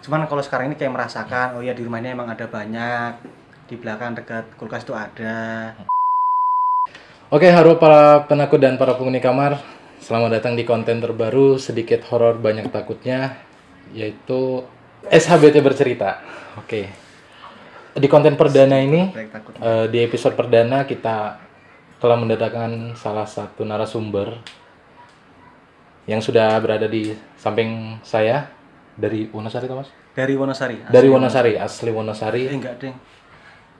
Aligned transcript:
cuman 0.00 0.24
kalau 0.24 0.40
sekarang 0.40 0.72
ini 0.72 0.76
kayak 0.80 0.96
merasakan 0.96 1.60
oh 1.60 1.62
ya 1.62 1.76
di 1.76 1.84
rumah 1.84 2.00
ini 2.00 2.16
emang 2.16 2.32
ada 2.32 2.48
banyak 2.48 3.20
di 3.68 3.76
belakang 3.76 4.16
dekat 4.16 4.48
kulkas 4.56 4.84
itu 4.84 4.96
ada 4.96 5.72
Oke, 7.30 7.46
halo 7.46 7.78
para 7.78 8.26
penakut 8.26 8.58
dan 8.58 8.74
para 8.74 8.98
penghuni 8.98 9.22
kamar. 9.22 9.62
Selamat 10.02 10.34
datang 10.34 10.58
di 10.58 10.66
konten 10.66 10.98
terbaru 10.98 11.62
sedikit 11.62 12.02
horor 12.10 12.42
banyak 12.42 12.66
takutnya 12.74 13.38
yaitu 13.94 14.66
SHBT 15.06 15.62
bercerita. 15.62 16.18
Oke. 16.58 16.90
Di 17.94 18.08
konten 18.10 18.34
perdana 18.34 18.82
ini 18.82 19.14
eh, 19.62 19.86
di 19.86 20.02
episode 20.02 20.34
perdana 20.34 20.82
kita 20.82 21.38
telah 22.02 22.18
mendatangkan 22.18 22.98
salah 22.98 23.30
satu 23.30 23.62
narasumber 23.62 24.34
yang 26.10 26.18
sudah 26.18 26.58
berada 26.58 26.90
di 26.90 27.14
samping 27.38 28.02
saya 28.02 28.50
dari 29.00 29.26
Wonosari 29.26 29.64
Thomas. 29.64 29.88
dari 30.12 30.34
Wonosari 30.36 30.76
asli 30.78 30.92
Dari 30.92 31.08
Wonosari, 31.08 31.52
asli 31.56 31.90
Wonosari. 31.90 32.42
eh, 32.44 32.52
enggak 32.52 32.76
deng 32.76 32.94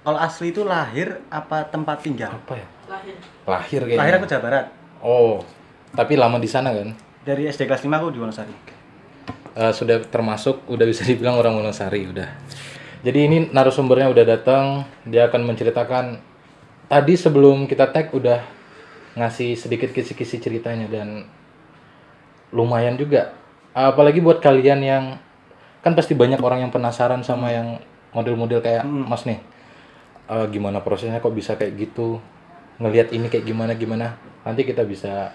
kalau 0.01 0.17
asli 0.17 0.49
itu 0.49 0.65
lahir 0.65 1.21
apa 1.29 1.69
tempat 1.69 2.01
tinggal 2.01 2.33
Apa 2.33 2.57
ya? 2.57 2.67
Lahir. 2.89 3.15
Lahir 3.45 3.81
kayaknya. 3.85 4.01
lahir 4.01 4.15
aku 4.17 4.27
Jawa 4.27 4.43
Barat 4.43 4.67
Oh, 4.99 5.45
tapi 5.93 6.17
lama 6.17 6.37
di 6.37 6.49
sana 6.49 6.73
kan? 6.73 6.97
dari 7.21 7.45
SD 7.45 7.69
kelas 7.69 7.85
5 7.85 7.93
aku 7.93 8.09
di 8.09 8.19
Wonosari 8.19 8.55
Eh, 9.51 9.73
sudah 9.73 10.01
termasuk 10.01 10.63
udah 10.67 10.87
bisa 10.87 11.03
dibilang 11.03 11.35
orang 11.35 11.53
Wonosari 11.55 12.07
udah. 12.07 12.29
Jadi 13.01 13.19
ini 13.19 13.39
narasumbernya 13.49 14.07
udah 14.07 14.25
datang, 14.25 14.65
dia 15.03 15.27
akan 15.27 15.43
menceritakan 15.43 16.21
tadi 16.87 17.15
sebelum 17.15 17.65
kita 17.65 17.89
tag 17.89 18.09
udah 18.11 18.41
ngasih 19.13 19.57
sedikit 19.57 19.91
kisi-kisi 19.91 20.39
ceritanya 20.39 20.87
dan 20.87 21.27
lumayan 22.51 22.95
juga. 22.95 23.35
Apalagi 23.75 24.19
buat 24.19 24.43
kalian 24.43 24.81
yang 24.83 25.05
kan 25.81 25.97
pasti 25.97 26.13
banyak 26.13 26.43
orang 26.43 26.67
yang 26.67 26.73
penasaran 26.75 27.25
sama 27.25 27.49
yang 27.55 27.81
model-model 28.13 28.61
kayak 28.61 28.85
Mas 28.85 29.25
nih. 29.25 29.39
Eh, 30.31 30.47
gimana 30.51 30.83
prosesnya 30.83 31.23
kok 31.23 31.35
bisa 31.35 31.55
kayak 31.59 31.79
gitu? 31.79 32.19
Ngelihat 32.83 33.15
ini 33.15 33.27
kayak 33.31 33.47
gimana 33.47 33.73
gimana? 33.75 34.15
Nanti 34.43 34.63
kita 34.67 34.83
bisa 34.87 35.31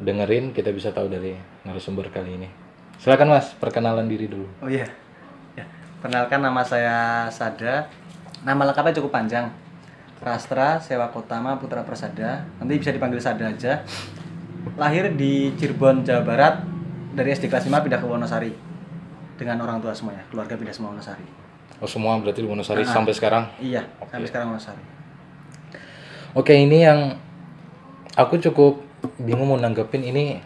dengerin, 0.00 0.56
kita 0.56 0.72
bisa 0.72 0.90
tahu 0.94 1.12
dari 1.12 1.36
narasumber 1.66 2.08
kali 2.08 2.36
ini. 2.40 2.48
Silakan 3.00 3.32
Mas, 3.32 3.56
perkenalan 3.56 4.04
diri 4.08 4.28
dulu. 4.28 4.44
oh 4.60 4.68
iya 4.68 4.84
ya. 5.56 5.64
perkenalkan 5.98 6.40
nama 6.44 6.60
saya 6.60 7.28
Sada 7.32 7.88
nama 8.44 8.68
lengkapnya 8.68 9.00
cukup 9.00 9.12
panjang 9.12 9.48
Rastra 10.20 10.80
Sewa 10.84 11.08
Kotama 11.08 11.56
Putra 11.56 11.80
Persada 11.80 12.44
nanti 12.60 12.76
bisa 12.76 12.92
dipanggil 12.92 13.20
Sada 13.20 13.48
aja 13.48 13.80
lahir 14.76 15.12
di 15.16 15.56
Cirebon 15.56 16.04
Jawa 16.04 16.22
Barat 16.24 16.54
dari 17.10 17.28
SD 17.30 17.46
kelas 17.46 17.66
5 17.66 17.74
pindah 17.80 17.98
ke 17.98 18.06
Wonosari 18.06 18.52
dengan 19.36 19.60
orang 19.60 19.80
tua 19.80 19.90
semuanya 19.90 20.22
keluarga 20.28 20.54
pindah 20.54 20.74
semua 20.74 20.92
Wonosari 20.92 21.24
Oh 21.80 21.88
semua 21.88 22.12
berarti 22.20 22.44
di 22.44 22.48
Wonosari 22.48 22.84
sampai 22.84 23.16
sekarang. 23.16 23.48
iya 23.58 23.88
sampai 24.04 24.28
sekarang 24.28 24.52
Wonosari 24.52 24.82
Oke 26.30 26.54
ini 26.54 26.84
yang 26.84 27.16
aku 28.14 28.38
cukup 28.38 28.84
bingung 29.16 29.48
mau 29.48 29.56
nanggepin 29.56 30.04
ini 30.04 30.38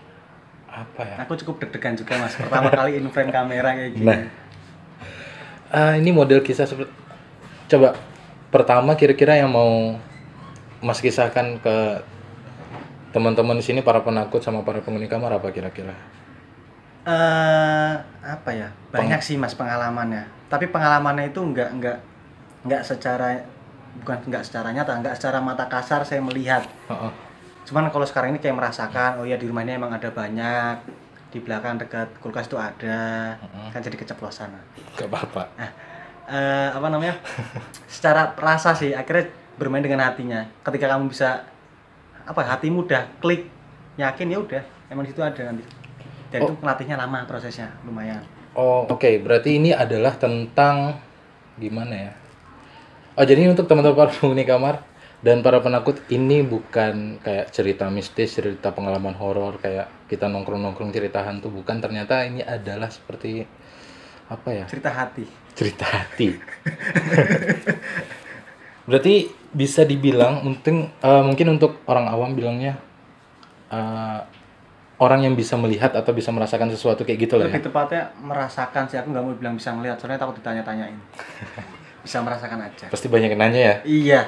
apa 0.70 1.02
ya? 1.06 1.16
aku 1.22 1.38
cukup 1.38 1.62
deg-degan 1.62 1.94
juga 1.94 2.18
mas 2.18 2.34
pertama 2.34 2.66
kali 2.70 2.98
in 2.98 3.06
frame 3.10 3.30
kamera 3.30 3.74
kayak 3.74 3.92
gini 3.94 4.06
Nah, 4.06 4.20
ah, 5.70 5.94
ini 5.94 6.10
model 6.10 6.42
kisah 6.42 6.66
seperti 6.66 6.90
coba 7.66 7.94
pertama 8.50 8.94
kira-kira 8.94 9.34
yang 9.34 9.50
mau 9.50 9.98
Mas 10.78 11.00
kisahkan 11.00 11.56
ke 11.64 11.76
teman-teman 13.08 13.56
di 13.56 13.64
sini 13.64 13.80
para 13.80 14.04
penakut 14.04 14.44
sama 14.44 14.60
para 14.60 14.84
penghuni 14.84 15.08
kamar 15.08 15.32
apa 15.32 15.48
kira-kira? 15.48 15.96
Eh 17.04 17.92
apa 18.24 18.50
ya? 18.52 18.68
Banyak 18.88 19.20
sih 19.20 19.36
mas 19.36 19.52
pengalamannya. 19.52 20.24
Tapi 20.48 20.68
pengalamannya 20.72 21.30
itu 21.32 21.40
nggak 21.40 21.70
nggak 21.80 21.98
nggak 22.64 22.82
secara 22.82 23.44
bukan 24.00 24.18
nggak 24.26 24.42
secara 24.42 24.72
nyata 24.72 24.98
nggak 24.98 25.14
secara 25.16 25.38
mata 25.44 25.68
kasar 25.68 26.02
saya 26.02 26.24
melihat. 26.24 26.64
Heeh. 26.88 27.12
cuman 27.64 27.88
kalau 27.88 28.04
sekarang 28.04 28.36
ini 28.36 28.44
kayak 28.44 28.60
merasakan 28.60 29.16
oh 29.16 29.24
ya 29.24 29.40
di 29.40 29.48
rumah 29.48 29.64
ini 29.64 29.80
emang 29.80 29.88
ada 29.88 30.12
banyak 30.12 30.84
di 31.32 31.40
belakang 31.40 31.80
dekat 31.80 32.12
kulkas 32.20 32.44
itu 32.44 32.60
ada 32.60 33.32
kan 33.72 33.80
jadi 33.80 33.96
keceplosan. 33.96 34.52
Gak 35.00 35.08
apa-apa. 35.08 35.48
nah 35.56 35.70
eh, 36.28 36.68
apa 36.76 36.86
namanya? 36.92 37.16
Secara 37.88 38.36
rasa 38.36 38.76
sih 38.76 38.92
akhirnya 38.92 39.32
bermain 39.56 39.80
dengan 39.80 40.04
hatinya. 40.04 40.44
Ketika 40.60 40.92
kamu 40.92 41.08
bisa 41.08 41.40
apa 42.24 42.40
ya, 42.44 42.48
hatimu 42.52 42.84
udah 42.84 43.02
klik 43.24 43.48
yakin 43.96 44.32
ya 44.32 44.38
udah 44.40 44.62
emang 44.90 45.04
di 45.06 45.12
situ 45.12 45.22
ada 45.22 45.42
nanti 45.52 45.64
dan 46.34 46.42
itu 46.42 46.54
ngelatihnya 46.58 46.98
lama 46.98 47.22
prosesnya 47.30 47.70
lumayan 47.86 48.18
Oh 48.54 48.86
oke, 48.86 49.10
berarti 49.18 49.58
ini 49.58 49.74
adalah 49.74 50.14
tentang 50.14 50.94
gimana 51.58 51.94
ya? 52.10 52.12
Oh 53.18 53.26
jadi 53.26 53.42
ini 53.42 53.50
untuk 53.50 53.66
teman-teman 53.66 54.06
para 54.06 54.10
penghuni 54.14 54.46
kamar 54.46 54.78
dan 55.26 55.42
para 55.42 55.58
penakut 55.58 55.98
ini 56.06 56.46
bukan 56.46 57.18
kayak 57.18 57.50
cerita 57.50 57.90
mistis, 57.90 58.38
cerita 58.38 58.70
pengalaman 58.70 59.18
horor 59.18 59.58
kayak 59.58 59.90
kita 60.06 60.30
nongkrong-nongkrong 60.30 60.94
cerita 60.94 61.26
hantu 61.26 61.50
bukan. 61.50 61.82
Ternyata 61.82 62.30
ini 62.30 62.46
adalah 62.46 62.94
seperti 62.94 63.42
apa 64.30 64.48
ya? 64.54 64.64
cerita 64.70 64.90
hati 64.94 65.26
Cerita 65.54 65.86
hati. 65.90 66.30
berarti 68.88 69.14
bisa 69.50 69.82
dibilang 69.82 70.46
mungkin 70.46 70.94
eh, 70.94 71.22
mungkin 71.26 71.58
untuk 71.58 71.82
orang 71.90 72.06
awam 72.06 72.38
bilangnya 72.38 72.78
eh, 73.72 74.20
orang 75.04 75.20
yang 75.28 75.36
bisa 75.36 75.60
melihat 75.60 75.92
atau 75.92 76.16
bisa 76.16 76.32
merasakan 76.32 76.72
sesuatu 76.72 77.04
kayak 77.04 77.18
gitu 77.28 77.34
lah 77.36 77.46
ya. 77.46 77.52
lebih 77.52 77.68
tepatnya 77.68 78.02
merasakan 78.24 78.88
sih 78.88 78.96
aku 78.96 79.12
nggak 79.12 79.24
mau 79.24 79.36
bilang 79.36 79.54
bisa 79.60 79.76
ngeliat 79.76 80.00
soalnya 80.00 80.18
takut 80.24 80.40
ditanya-tanyain 80.40 80.96
bisa 82.04 82.18
merasakan 82.24 82.58
aja 82.64 82.86
Pasti 82.88 83.06
banyak 83.12 83.36
yang 83.36 83.40
nanya 83.40 83.60
ya. 83.60 83.74
iya 83.84 84.20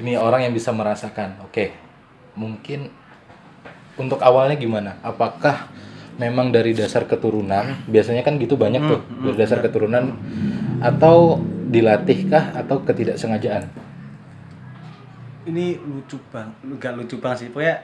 Ini 0.00 0.16
orang 0.16 0.48
yang 0.48 0.56
bisa 0.56 0.72
merasakan. 0.72 1.36
Oke. 1.44 1.76
Mungkin 2.32 2.88
untuk 4.00 4.18
awalnya 4.24 4.56
gimana? 4.56 4.96
Apakah 5.04 5.68
memang 6.16 6.48
dari 6.48 6.72
dasar 6.72 7.04
keturunan? 7.04 7.84
Biasanya 7.86 8.24
kan 8.24 8.40
gitu 8.40 8.56
banyak 8.56 8.80
tuh. 8.82 9.00
Dari 9.20 9.36
dasar 9.36 9.60
keturunan 9.60 10.16
atau 10.80 11.38
dilatihkah 11.68 12.56
atau 12.56 12.80
ketidaksengajaan? 12.88 13.68
ini 15.42 15.74
lucu 15.82 16.18
bang 16.30 16.54
lu 16.66 16.78
gak 16.78 16.94
lucu 16.94 17.18
bang 17.18 17.34
sih 17.34 17.50
pokoknya 17.50 17.76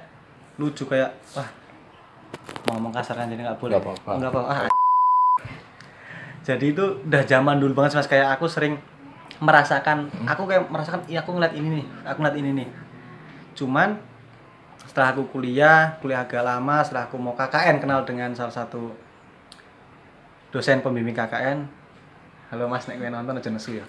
lucu 0.63 0.87
kayak 0.87 1.11
wah 1.35 1.49
mau 2.67 2.77
ngomong 2.77 2.93
kasar 2.93 3.17
kan 3.17 3.29
jadi 3.31 3.43
nggak 3.45 3.59
boleh. 3.59 3.73
Nggak 3.77 3.85
apa-apa. 3.85 4.11
nggak 4.19 4.31
apa 4.33 4.41
ah, 4.45 4.61
jadi 6.45 6.67
itu 6.73 6.85
udah 7.05 7.23
zaman 7.29 7.57
dulu 7.61 7.73
banget 7.77 8.01
mas. 8.01 8.09
Kayak 8.09 8.37
aku 8.37 8.49
sering 8.49 8.81
merasakan 9.39 10.11
aku 10.27 10.51
kayak 10.51 10.67
merasakan 10.67 11.07
iya 11.07 11.23
aku 11.23 11.39
ngeliat 11.39 11.55
ini 11.55 11.81
nih 11.81 11.87
aku 12.05 12.19
ngeliat 12.21 12.39
ini 12.41 12.51
nih. 12.65 12.69
Cuman 13.57 13.99
setelah 14.89 15.13
aku 15.13 15.29
kuliah 15.29 16.01
kuliah 16.01 16.25
agak 16.25 16.41
lama 16.41 16.81
setelah 16.81 17.07
aku 17.07 17.17
mau 17.21 17.37
KKN 17.37 17.77
kenal 17.81 18.03
dengan 18.09 18.33
salah 18.33 18.53
satu 18.53 18.93
dosen 20.49 20.81
pembimbing 20.81 21.17
KKN 21.17 21.69
halo 22.53 22.65
mas. 22.69 22.89
Nek 22.89 23.01
nonton 23.01 23.37
aja 23.37 23.51
nesu 23.53 23.77
ya. 23.77 23.85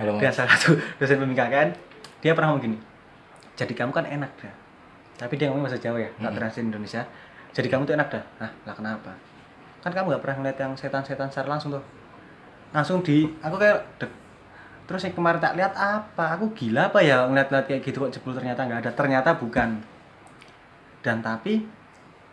Halo, 0.00 0.16
Mas. 0.16 0.24
dengan 0.24 0.34
salah 0.34 0.56
satu 0.56 0.76
dosen 1.00 1.20
pembimbing 1.20 1.40
KKN 1.40 1.92
dia 2.22 2.32
pernah 2.38 2.54
ngomong 2.54 2.64
gini 2.64 2.78
jadi 3.58 3.72
kamu 3.74 3.92
kan 3.92 4.06
enak 4.06 4.30
dah 4.38 4.54
tapi 5.18 5.36
dia 5.36 5.50
ngomong 5.50 5.66
bahasa 5.66 5.76
Jawa 5.76 5.98
ya 6.00 6.10
nggak 6.22 6.32
translate 6.38 6.66
Indonesia 6.70 7.02
jadi 7.52 7.68
kamu 7.68 7.84
tuh 7.84 7.94
enak 7.94 8.08
dah? 8.08 8.24
Nah 8.40 8.50
lah 8.64 8.74
kenapa? 8.74 9.12
Kan 9.84 9.92
kamu 9.92 10.16
nggak 10.16 10.22
pernah 10.24 10.36
ngeliat 10.40 10.58
yang 10.58 10.72
setan-setan 10.72 11.28
secara 11.28 11.56
langsung 11.56 11.76
tuh. 11.76 11.84
Langsung 12.72 13.04
di 13.04 13.28
aku 13.44 13.56
kayak 13.60 14.00
dek 14.00 14.12
terus 14.82 15.08
yang 15.08 15.14
kemarin 15.14 15.40
tak 15.40 15.54
lihat 15.56 15.76
apa? 15.76 16.36
Aku 16.36 16.52
gila 16.56 16.88
apa 16.88 17.04
ya 17.04 17.28
ngeliat-ngeliat 17.28 17.66
kayak 17.68 17.80
gitu 17.84 18.08
kok 18.08 18.12
jebul 18.16 18.32
ternyata 18.32 18.64
nggak 18.64 18.80
ada? 18.88 18.90
Ternyata 18.96 19.30
bukan. 19.36 19.84
Dan 21.04 21.20
tapi 21.20 21.68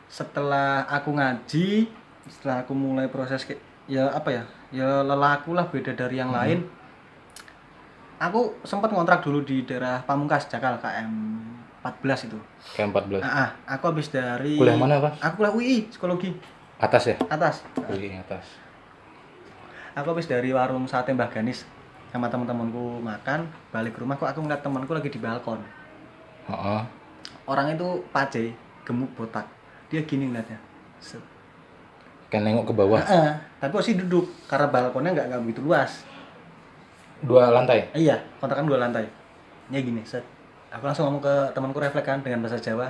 setelah 0.10 0.88
aku 0.88 1.14
ngaji 1.14 1.92
setelah 2.26 2.66
aku 2.66 2.74
mulai 2.74 3.12
proses 3.12 3.44
kayak 3.44 3.60
ya 3.92 4.08
apa 4.16 4.30
ya? 4.32 4.44
Ya 4.72 5.04
lelaku 5.04 5.52
lah 5.52 5.68
beda 5.68 5.92
dari 5.92 6.16
yang 6.16 6.32
lain. 6.32 6.64
Aku 8.20 8.56
sempat 8.68 8.92
ngontrak 8.92 9.24
dulu 9.24 9.44
di 9.44 9.64
daerah 9.64 10.04
Pamungkas 10.04 10.52
Jakal 10.52 10.76
KM 10.80 11.12
14 11.80 12.28
itu 12.28 12.40
Kayak 12.74 12.88
14. 12.92 13.22
ah, 13.22 13.32
ah, 13.40 13.50
aku 13.70 13.84
habis 13.88 14.08
dari 14.08 14.56
Kuliah 14.56 14.76
mana, 14.76 15.00
Pak? 15.00 15.14
aku 15.18 15.34
kuliah 15.40 15.54
UI 15.54 15.78
psikologi 15.88 16.32
Atas 16.78 17.04
ya? 17.06 17.16
atas 17.28 17.64
Wih, 17.88 18.16
atas. 18.18 18.46
aku 19.92 20.08
habis 20.10 20.26
dari 20.26 20.50
warung 20.50 20.84
sate 20.86 21.12
Mbah 21.12 21.28
Ganis 21.28 21.64
sama 22.10 22.26
teman-temanku 22.26 23.00
makan 23.00 23.46
balik 23.70 23.94
ke 23.94 24.00
rumah 24.00 24.16
kok 24.16 24.28
aku 24.28 24.42
ngeliat 24.42 24.60
temanku 24.60 24.92
lagi 24.92 25.08
di 25.08 25.18
balkon 25.18 25.60
Heeh. 26.48 26.82
orang 27.46 27.68
itu 27.72 27.88
pace 28.10 28.52
gemuk 28.82 29.12
botak 29.14 29.46
dia 29.88 30.02
gini 30.02 30.26
ngeliatnya 30.26 30.58
Set. 31.00 31.24
Kayak 32.28 32.44
nengok 32.46 32.70
ke 32.70 32.74
bawah. 32.76 33.00
Heeh, 33.00 33.32
tapi 33.58 33.72
posisi 33.72 33.98
duduk 33.98 34.28
karena 34.46 34.68
balkonnya 34.68 35.16
nggak 35.16 35.26
nggak 35.32 35.42
begitu 35.44 35.62
luas 35.64 36.04
Dua 37.20 37.50
lantai. 37.50 37.88
Eh, 37.92 38.04
iya 38.04 38.20
kontrakan 38.38 38.64
dua 38.64 38.80
lantai 38.80 39.04
ya 39.68 39.80
gini 39.80 40.04
set 40.04 40.24
aku 40.70 40.84
langsung 40.84 41.06
ngomong 41.06 41.22
ke 41.22 41.36
temanku 41.52 41.78
refleks 41.78 42.06
kan 42.06 42.20
dengan 42.20 42.40
bahasa 42.40 42.58
Jawa 42.58 42.88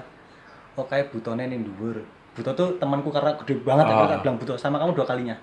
oh 0.76 0.86
kayak 0.86 1.10
butone 1.10 1.46
nih 1.46 1.60
dhuwur 1.60 2.00
Buto 2.30 2.56
tuh 2.56 2.78
temanku 2.80 3.10
karena 3.12 3.36
gede 3.36 3.60
banget 3.66 3.84
aku 3.84 4.00
Ah. 4.00 4.10
tak 4.16 4.20
bilang 4.24 4.38
Buto 4.40 4.54
sama 4.56 4.80
kamu 4.80 4.96
dua 4.96 5.04
kalinya. 5.04 5.36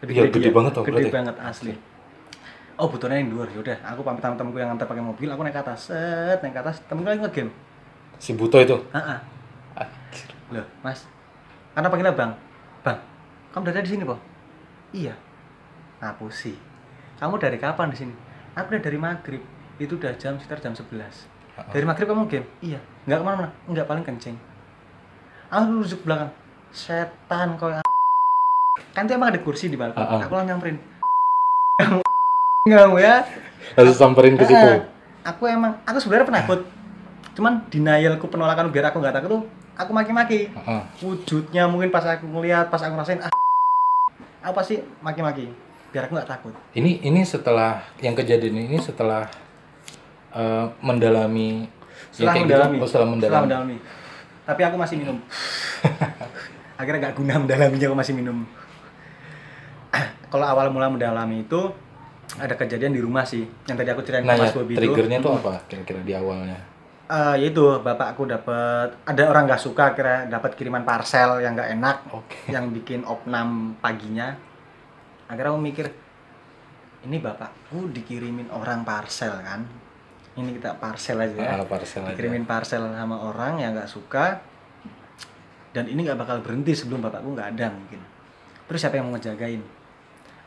Iya, 0.00 0.30
gede 0.30 0.38
dia. 0.38 0.54
banget 0.54 0.72
tuh, 0.72 0.80
Gede 0.80 1.04
berarti. 1.04 1.12
banget 1.12 1.36
asli. 1.36 1.74
Oh, 2.78 2.88
Butonya 2.88 3.20
yang 3.20 3.28
luar. 3.28 3.50
Yaudah, 3.52 3.76
aku 3.84 4.00
pamit 4.00 4.22
sama 4.22 4.32
temanku 4.32 4.56
yang 4.56 4.70
antar 4.70 4.86
pakai 4.86 5.02
mobil, 5.02 5.28
aku 5.28 5.44
naik 5.44 5.52
ke 5.52 5.60
atas. 5.60 5.92
Set, 5.92 6.38
naik 6.40 6.54
ke 6.56 6.60
atas, 6.62 6.80
temenku 6.88 7.04
lagi 7.04 7.20
ngegame. 7.20 7.52
Si 8.16 8.32
Buto 8.32 8.56
itu. 8.56 8.72
Heeh. 8.94 9.18
Anjir. 9.76 10.28
Loh, 10.48 10.64
Mas. 10.80 11.04
Karena 11.74 11.90
panggilnya 11.90 12.14
Bang. 12.16 12.32
Bang, 12.80 12.96
kamu 13.52 13.62
dari 13.68 13.84
di 13.84 13.90
sini, 13.92 14.04
Po? 14.08 14.16
Iya. 14.94 15.12
Ngapusi. 16.00 16.54
Kamu 17.18 17.36
dari 17.36 17.58
kapan 17.58 17.92
di 17.92 17.98
sini? 17.98 18.14
Aku 18.54 18.72
udah 18.72 18.80
dari 18.80 18.96
maghrib. 18.96 19.42
Itu 19.76 20.00
udah 20.00 20.16
jam 20.16 20.38
sekitar 20.38 20.62
jam 20.62 20.72
11. 20.72 21.28
Dari 21.72 21.84
maghrib 21.84 22.06
kamu 22.08 22.30
game? 22.30 22.46
Iya. 22.62 22.80
Nggak 23.08 23.18
ke 23.18 23.24
mana-mana? 23.24 23.50
Nggak 23.66 23.86
paling 23.88 24.04
kencing. 24.06 24.36
Aku 25.48 25.82
rujuk 25.82 26.00
belakang. 26.06 26.30
Setan 26.70 27.56
kau 27.56 27.72
Kan 28.94 29.10
itu 29.10 29.12
emang 29.14 29.34
ada 29.34 29.40
kursi 29.42 29.66
di 29.66 29.74
balkon. 29.74 29.98
Ah. 29.98 30.22
Aku 30.22 30.32
langsung 30.34 30.54
nyamperin. 30.54 30.76
Kamu 31.82 32.02
kamu 32.70 32.96
ya. 33.02 33.26
Lalu 33.74 33.90
samperin 33.96 34.34
ke 34.38 34.44
situ. 34.46 34.70
Aku 35.26 35.44
emang, 35.50 35.76
aku 35.84 35.98
sebenarnya 35.98 36.30
penakut. 36.30 36.60
Cuman 37.34 37.66
denialku 37.68 38.30
penolakan 38.30 38.70
biar 38.70 38.90
aku 38.90 39.02
nggak 39.02 39.14
takut 39.14 39.30
tuh, 39.30 39.42
aku 39.78 39.90
maki-maki 39.94 40.50
Heeh. 40.50 40.82
wujudnya 41.06 41.70
mungkin 41.70 41.94
pas 41.94 42.02
aku 42.02 42.26
ngeliat 42.26 42.66
pas 42.66 42.82
aku 42.82 42.98
ngerasain 42.98 43.22
ah 43.22 43.30
apa 44.42 44.60
sih 44.66 44.82
maki-maki 44.98 45.46
biar 45.94 46.10
aku 46.10 46.18
nggak 46.18 46.28
takut 46.28 46.52
Ini 46.74 47.06
ini 47.06 47.22
setelah 47.22 47.86
yang 48.02 48.18
kejadian 48.18 48.66
ini 48.66 48.82
setelah 48.82 49.30
eh, 50.30 50.66
mendalami 50.78 51.64
ya 51.64 51.70
setelah 52.10 52.34
gitu. 52.34 52.44
mendalami 52.44 52.76
Oh, 52.76 52.86
setelah 52.86 53.08
mendalami. 53.08 53.44
mendalami 53.44 53.76
tapi 54.42 54.60
aku 54.62 54.76
masih 54.76 54.96
minum 54.96 55.16
akhirnya 56.80 56.98
nggak 57.00 57.14
guna 57.14 57.34
mendalaminya 57.38 57.86
aku 57.86 57.96
masih 57.96 58.14
minum 58.14 58.38
kalau 60.32 60.46
awal 60.46 60.68
mula 60.68 60.88
mendalami 60.88 61.42
itu 61.42 61.60
ada 62.34 62.54
kejadian 62.54 62.92
di 62.92 63.00
rumah 63.00 63.24
sih 63.24 63.44
yang 63.64 63.74
tadi 63.74 63.88
aku 63.88 64.02
ceritain 64.02 64.22
Nah, 64.22 64.36
ke 64.36 64.38
ya, 64.38 64.44
Mas 64.44 64.54
Bobi 64.54 64.72
itu 64.72 64.78
triggernya 64.78 65.18
tuh 65.18 65.30
Hmm. 65.30 65.40
apa 65.40 65.54
kira-kira 65.64 66.00
di 66.02 66.12
awalnya? 66.12 66.58
Eh, 67.08 67.34
yaitu 67.40 67.64
bapakku 67.80 68.28
dapat 68.28 68.92
ada 69.02 69.22
orang 69.24 69.48
nggak 69.48 69.56
suka 69.58 69.96
kira 69.96 70.28
dapat 70.28 70.52
kiriman 70.52 70.84
parcel 70.84 71.40
yang 71.40 71.56
nggak 71.56 71.72
enak 71.72 71.96
Oke. 72.12 72.36
yang 72.46 72.68
bikin 72.68 73.00
opnam 73.02 73.72
paginya 73.80 74.36
akhirnya 75.24 75.48
aku 75.48 75.60
mikir 75.62 75.86
ini 77.02 77.16
bapakku 77.16 77.88
dikirimin 77.88 78.52
orang 78.52 78.84
parcel 78.84 79.32
kan 79.40 79.64
ini 80.38 80.54
kita 80.54 80.78
parcel 80.78 81.18
aja 81.18 81.34
ya. 81.34 81.50
Ala 81.58 81.66
parcel 81.66 82.06
aja. 82.06 82.14
parcel 82.46 82.82
sama 82.94 83.16
orang 83.18 83.58
yang 83.58 83.74
nggak 83.74 83.90
suka. 83.90 84.38
Dan 85.74 85.90
ini 85.90 86.06
nggak 86.06 86.18
bakal 86.18 86.40
berhenti 86.40 86.72
sebelum 86.72 87.02
bapakku 87.02 87.34
nggak 87.34 87.58
ada 87.58 87.74
mungkin. 87.74 88.00
Terus 88.70 88.78
siapa 88.78 88.96
yang 89.02 89.10
mau 89.10 89.18
ngejagain? 89.18 89.60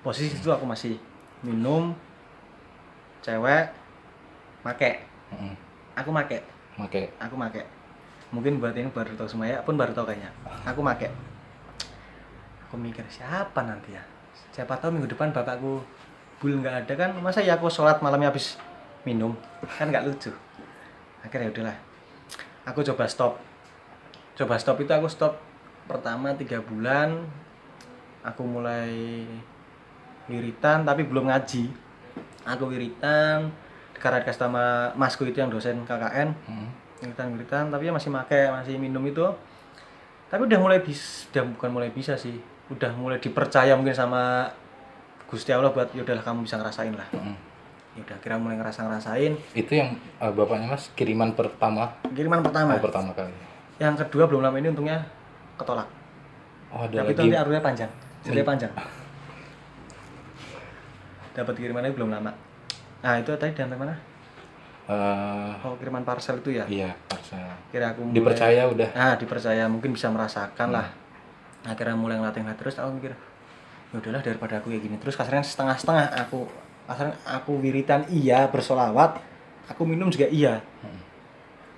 Posisi 0.02 0.34
itu 0.34 0.50
aku 0.50 0.66
masih 0.66 0.96
minum 1.44 1.94
cewek 3.22 3.70
make. 4.64 4.92
Heeh. 5.36 5.54
aku 6.00 6.10
make. 6.10 6.40
Oke. 6.80 7.12
aku 7.20 7.36
make. 7.36 7.62
Mungkin 8.32 8.64
buat 8.64 8.74
ini 8.74 8.88
baru 8.90 9.12
tahu 9.20 9.28
semua 9.28 9.46
ya 9.52 9.60
pun 9.62 9.76
baru 9.76 9.92
tahu 9.92 10.08
kayaknya. 10.08 10.32
Aku 10.64 10.80
make. 10.80 11.12
Aku 12.66 12.80
mikir 12.80 13.04
siapa 13.12 13.60
nanti 13.68 13.92
ya? 13.94 14.04
Siapa 14.56 14.80
tahu 14.80 14.96
minggu 14.96 15.12
depan 15.12 15.36
bapakku 15.36 15.84
bul 16.40 16.54
nggak 16.64 16.88
ada 16.88 16.94
kan? 16.96 17.10
Masa 17.20 17.44
ya 17.44 17.60
aku 17.60 17.68
sholat 17.68 18.00
malamnya 18.00 18.32
habis 18.32 18.56
minum. 19.04 19.34
Kan 19.78 19.90
nggak 19.90 20.06
lucu. 20.08 20.32
Akhirnya 21.22 21.50
ya 21.50 21.54
udahlah. 21.54 21.78
Aku 22.70 22.86
coba 22.86 23.06
stop. 23.10 23.38
Coba 24.38 24.58
stop 24.58 24.78
itu 24.82 24.92
aku 24.94 25.10
stop 25.10 25.38
pertama 25.90 26.34
tiga 26.38 26.62
bulan. 26.62 27.26
Aku 28.22 28.46
mulai 28.46 29.26
wiritan 30.30 30.86
tapi 30.86 31.06
belum 31.06 31.30
ngaji. 31.30 31.70
Aku 32.46 32.70
wiritan 32.70 33.50
karena 34.02 34.22
dikasih 34.22 34.42
sama 34.50 34.90
masku 34.98 35.30
itu 35.30 35.38
yang 35.38 35.54
dosen 35.54 35.86
KKN 35.86 36.34
Heeh. 36.34 36.68
wiritan 37.06 37.38
wiritan 37.38 37.70
tapi 37.70 37.86
ya 37.86 37.94
masih 37.94 38.10
make 38.10 38.50
masih 38.50 38.78
minum 38.82 39.02
itu. 39.06 39.26
Tapi 40.30 40.48
udah 40.48 40.58
mulai 40.58 40.80
bis 40.82 41.30
udah 41.34 41.44
bukan 41.58 41.70
mulai 41.70 41.90
bisa 41.94 42.18
sih. 42.18 42.38
Udah 42.72 42.94
mulai 42.98 43.22
dipercaya 43.22 43.74
mungkin 43.78 43.94
sama 43.94 44.48
Gusti 45.30 45.52
Allah 45.54 45.70
buat 45.70 45.92
yaudahlah 45.94 46.24
kamu 46.24 46.46
bisa 46.46 46.58
ngerasain 46.58 46.94
lah. 46.94 47.10
Heeh. 47.14 47.51
Ya 47.92 48.02
udah 48.02 48.18
kira 48.20 48.36
mulai 48.36 48.56
ngerasa 48.56 48.84
ngerasain 48.84 49.34
Itu 49.52 49.72
yang 49.74 49.90
eh, 50.18 50.32
bapaknya 50.32 50.68
Mas 50.70 50.88
kiriman 50.92 51.32
pertama. 51.32 51.92
Kiriman 52.10 52.40
pertama. 52.40 52.74
Oh, 52.74 52.80
pertama 52.80 53.12
kali. 53.12 53.34
yang 53.78 53.98
kedua 53.98 54.26
belum 54.26 54.42
lama 54.42 54.56
ini 54.56 54.70
untungnya 54.70 55.02
ketolak. 55.56 55.90
Oh, 56.70 56.82
ada 56.82 57.02
tapi 57.02 57.12
itu 57.12 57.22
nanti 57.26 57.36
arusnya 57.36 57.60
panjang 57.60 57.92
ceritanya 58.22 58.48
panjang. 58.48 58.72
Dapat 61.32 61.54
kirimannya 61.56 61.92
belum 61.92 62.12
lama. 62.12 62.32
Nah 63.02 63.14
itu 63.18 63.32
tadi 63.34 63.52
dari 63.52 63.72
mana? 63.72 63.96
Eh, 64.86 65.52
oh 65.64 65.76
kiriman 65.76 66.04
parcel 66.04 66.38
itu 66.38 66.52
ya? 66.54 66.66
Iya, 66.66 66.92
parcel. 67.08 67.40
kira 67.70 67.92
aku 67.92 68.04
mulai- 68.04 68.16
Dipercaya 68.18 68.62
udah. 68.68 68.90
ah 68.92 69.14
dipercaya 69.16 69.64
mungkin 69.66 69.92
bisa 69.92 70.08
merasakan 70.08 70.68
Hmm. 70.68 70.76
lah 70.76 70.88
akhirnya 71.64 71.94
mulai 71.94 72.18
ngelatih 72.18 72.42
terus 72.56 72.76
aku 72.76 72.98
mikir 72.98 73.14
ya 73.92 73.96
udahlah 73.96 74.22
daripada 74.22 74.58
aku 74.58 74.70
kayak 74.70 74.84
gini. 74.84 74.96
Terus 74.98 75.16
kasarnya 75.16 75.42
setengah 75.42 75.76
setengah 75.76 76.06
aku 76.18 76.48
kasarnya 76.92 77.16
aku 77.24 77.58
wiritan 77.58 78.06
iya 78.12 78.46
bersolawat. 78.52 79.18
Aku 79.72 79.88
minum 79.88 80.12
juga 80.12 80.28
iya. 80.28 80.60
Hmm. 80.84 81.00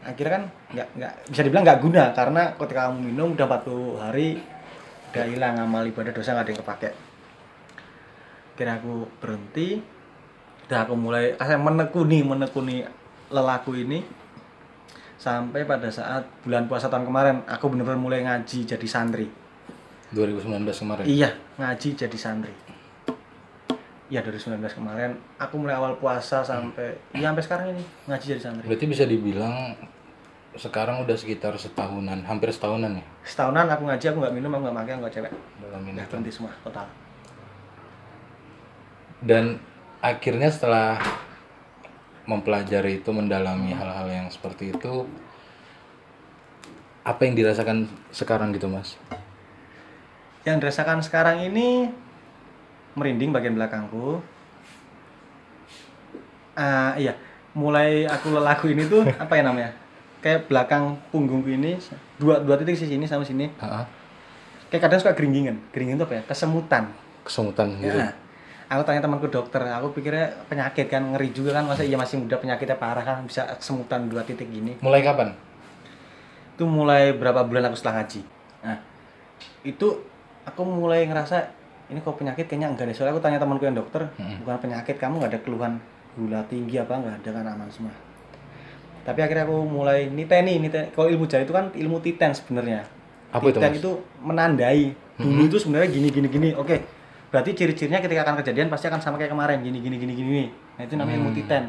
akhirnya 0.03 0.35
kan 0.35 0.43
nggak 0.75 0.87
nggak 0.99 1.13
bisa 1.31 1.41
dibilang 1.47 1.63
nggak 1.63 1.79
guna 1.79 2.03
karena 2.11 2.51
ketika 2.59 2.91
kamu 2.91 3.07
minum 3.07 3.39
udah 3.39 3.47
40 3.47 4.03
hari 4.03 4.35
udah 5.15 5.25
hilang 5.31 5.55
amal 5.63 5.79
ibadah 5.87 6.11
dosa 6.11 6.35
nggak 6.35 6.43
ada 6.43 6.51
yang 6.51 6.59
kepake. 6.59 6.89
Akhirnya 8.51 8.75
aku 8.83 8.93
berhenti. 9.23 9.69
Udah 10.67 10.79
aku 10.83 10.93
mulai 10.99 11.39
kasarnya 11.39 11.61
menekuni 11.63 12.19
menekuni 12.19 12.77
lelaku 13.31 13.79
ini 13.79 14.03
sampai 15.15 15.63
pada 15.63 15.87
saat 15.87 16.27
bulan 16.43 16.67
puasa 16.67 16.91
tahun 16.91 17.07
kemarin 17.07 17.35
aku 17.47 17.71
bener-bener 17.71 18.01
mulai 18.01 18.27
ngaji 18.27 18.67
jadi 18.67 18.87
santri. 18.89 19.43
2019 20.13 20.61
kemarin. 20.69 21.03
iya 21.09 21.29
ngaji 21.57 21.89
jadi 21.97 22.17
santri 22.17 22.53
iya 24.13 24.21
dari 24.21 24.37
19 24.37 24.61
kemarin. 24.77 25.17
Aku 25.41 25.57
mulai 25.57 25.73
awal 25.73 25.97
puasa 25.97 26.45
sampai 26.45 26.93
iya 27.17 27.33
sampai 27.33 27.43
sekarang 27.43 27.67
ini 27.73 27.83
ngaji 28.05 28.25
jadi 28.37 28.41
santri. 28.45 28.69
Berarti 28.69 28.85
bisa 28.85 29.03
dibilang 29.09 29.73
sekarang 30.53 31.01
udah 31.01 31.17
sekitar 31.17 31.57
setahunan, 31.57 32.21
hampir 32.29 32.53
setahunan 32.53 33.01
ya? 33.01 33.05
Setahunan 33.25 33.65
aku 33.65 33.89
ngaji 33.89 34.05
aku 34.13 34.17
nggak 34.21 34.35
minum 34.37 34.53
aku 34.53 34.61
nggak 34.69 34.77
makan 34.77 34.93
aku 34.93 35.01
nggak 35.01 35.15
cewek. 35.17 35.31
Dalam 35.65 35.81
ini. 35.89 35.97
udah 35.97 36.05
berhenti 36.13 36.29
semua 36.29 36.53
total. 36.61 36.85
Dan 39.17 39.57
akhirnya 39.97 40.53
setelah 40.53 41.01
mempelajari 42.29 43.01
itu, 43.01 43.09
mendalami 43.09 43.73
hal-hal 43.73 44.07
yang 44.13 44.27
seperti 44.29 44.71
itu, 44.71 45.07
apa 47.03 47.19
yang 47.25 47.33
dirasakan 47.35 47.89
sekarang 48.13 48.55
gitu 48.55 48.69
mas? 48.69 48.95
yang 50.43 50.59
dirasakan 50.59 50.99
sekarang 50.99 51.39
ini 51.47 51.87
merinding 52.93 53.33
bagian 53.33 53.57
belakangku 53.57 54.21
Ah 56.53 56.93
iya 56.97 57.17
mulai 57.53 58.05
aku 58.05 58.33
lelaku 58.33 58.73
ini 58.73 58.85
tuh 58.85 59.05
apa 59.23 59.33
ya 59.37 59.43
namanya 59.45 59.73
kayak 60.21 60.49
belakang 60.49 60.97
punggungku 61.09 61.49
ini 61.49 61.77
dua 62.17 62.41
dua 62.41 62.57
titik 62.57 62.77
sisi 62.77 62.97
sini 62.97 63.05
sama 63.05 63.25
sini 63.25 63.49
Ah, 63.61 63.85
kayak 64.69 64.89
kadang 64.89 64.99
suka 65.01 65.13
geringgingan 65.17 65.57
geringin 65.73 65.97
tuh 65.97 66.05
apa 66.09 66.21
ya 66.21 66.23
kesemutan 66.25 66.89
kesemutan 67.23 67.79
gitu. 67.79 67.97
Ya. 67.97 68.11
Aku 68.71 68.81
tanya 68.87 69.05
temanku 69.05 69.29
dokter, 69.29 69.61
aku 69.69 69.93
pikirnya 69.93 70.33
penyakit 70.49 70.89
kan 70.89 71.03
ngeri 71.13 71.29
juga 71.29 71.53
kan 71.53 71.67
masa 71.67 71.85
iya 71.85 71.93
masih 71.93 72.25
muda 72.25 72.41
penyakitnya 72.41 72.79
parah 72.79 73.05
kan 73.05 73.21
bisa 73.27 73.45
kesemutan 73.59 74.09
dua 74.09 74.25
titik 74.25 74.49
gini. 74.49 74.79
Mulai 74.81 75.05
kapan? 75.05 75.35
Itu 76.57 76.65
mulai 76.65 77.13
berapa 77.13 77.45
bulan 77.45 77.69
aku 77.69 77.77
setelah 77.77 78.01
ngaji. 78.01 78.21
Nah, 78.65 78.79
itu 79.61 79.87
aku 80.47 80.61
mulai 80.65 81.05
ngerasa 81.05 81.53
ini 81.87 81.99
kok 81.99 82.15
penyakit 82.15 82.45
kayaknya 82.45 82.71
enggak 82.71 82.85
deh. 82.87 82.95
Soalnya 82.95 83.13
aku 83.15 83.21
tanya 83.21 83.37
temanku 83.37 83.63
yang 83.63 83.75
dokter, 83.75 84.07
Hmm. 84.15 84.39
bukan 84.41 84.57
penyakit 84.61 84.95
kamu 84.95 85.19
nggak 85.19 85.31
ada 85.31 85.41
keluhan 85.41 85.73
gula 86.13 86.39
tinggi 86.45 86.77
apa 86.77 86.93
nggak 86.93 87.15
ada 87.23 87.29
kan 87.33 87.45
aman 87.49 87.69
semua. 87.69 87.93
Tapi 89.03 89.19
akhirnya 89.19 89.43
aku 89.43 89.57
mulai 89.63 90.07
niteni, 90.07 90.61
niteni. 90.61 90.87
Kalau 90.91 91.11
ilmu 91.11 91.27
jahit 91.27 91.43
itu 91.43 91.51
kan 91.51 91.67
ilmu 91.73 91.99
titen 91.99 92.31
sebenarnya. 92.31 92.87
Apa 93.33 93.49
itu, 93.49 93.57
Titen 93.57 93.73
Mas? 93.73 93.79
itu 93.81 93.91
menandai. 94.21 94.83
Dulu 95.17 95.41
itu 95.43 95.57
sebenarnya 95.57 95.89
gini 95.89 96.07
gini 96.07 96.27
gini. 96.29 96.49
Oke. 96.53 96.79
Berarti 97.27 97.51
ciri-cirinya 97.51 97.97
ketika 97.97 98.21
akan 98.23 98.39
kejadian 98.39 98.69
pasti 98.69 98.85
akan 98.87 99.01
sama 99.01 99.17
kayak 99.17 99.33
kemarin, 99.33 99.59
gini 99.59 99.81
gini 99.81 99.97
gini 99.97 100.13
gini. 100.13 100.43
Nah, 100.77 100.85
itu 100.85 100.93
namanya 100.93 101.17
ilmu 101.17 101.33
Hmm. 101.33 101.39
titen. 101.41 101.63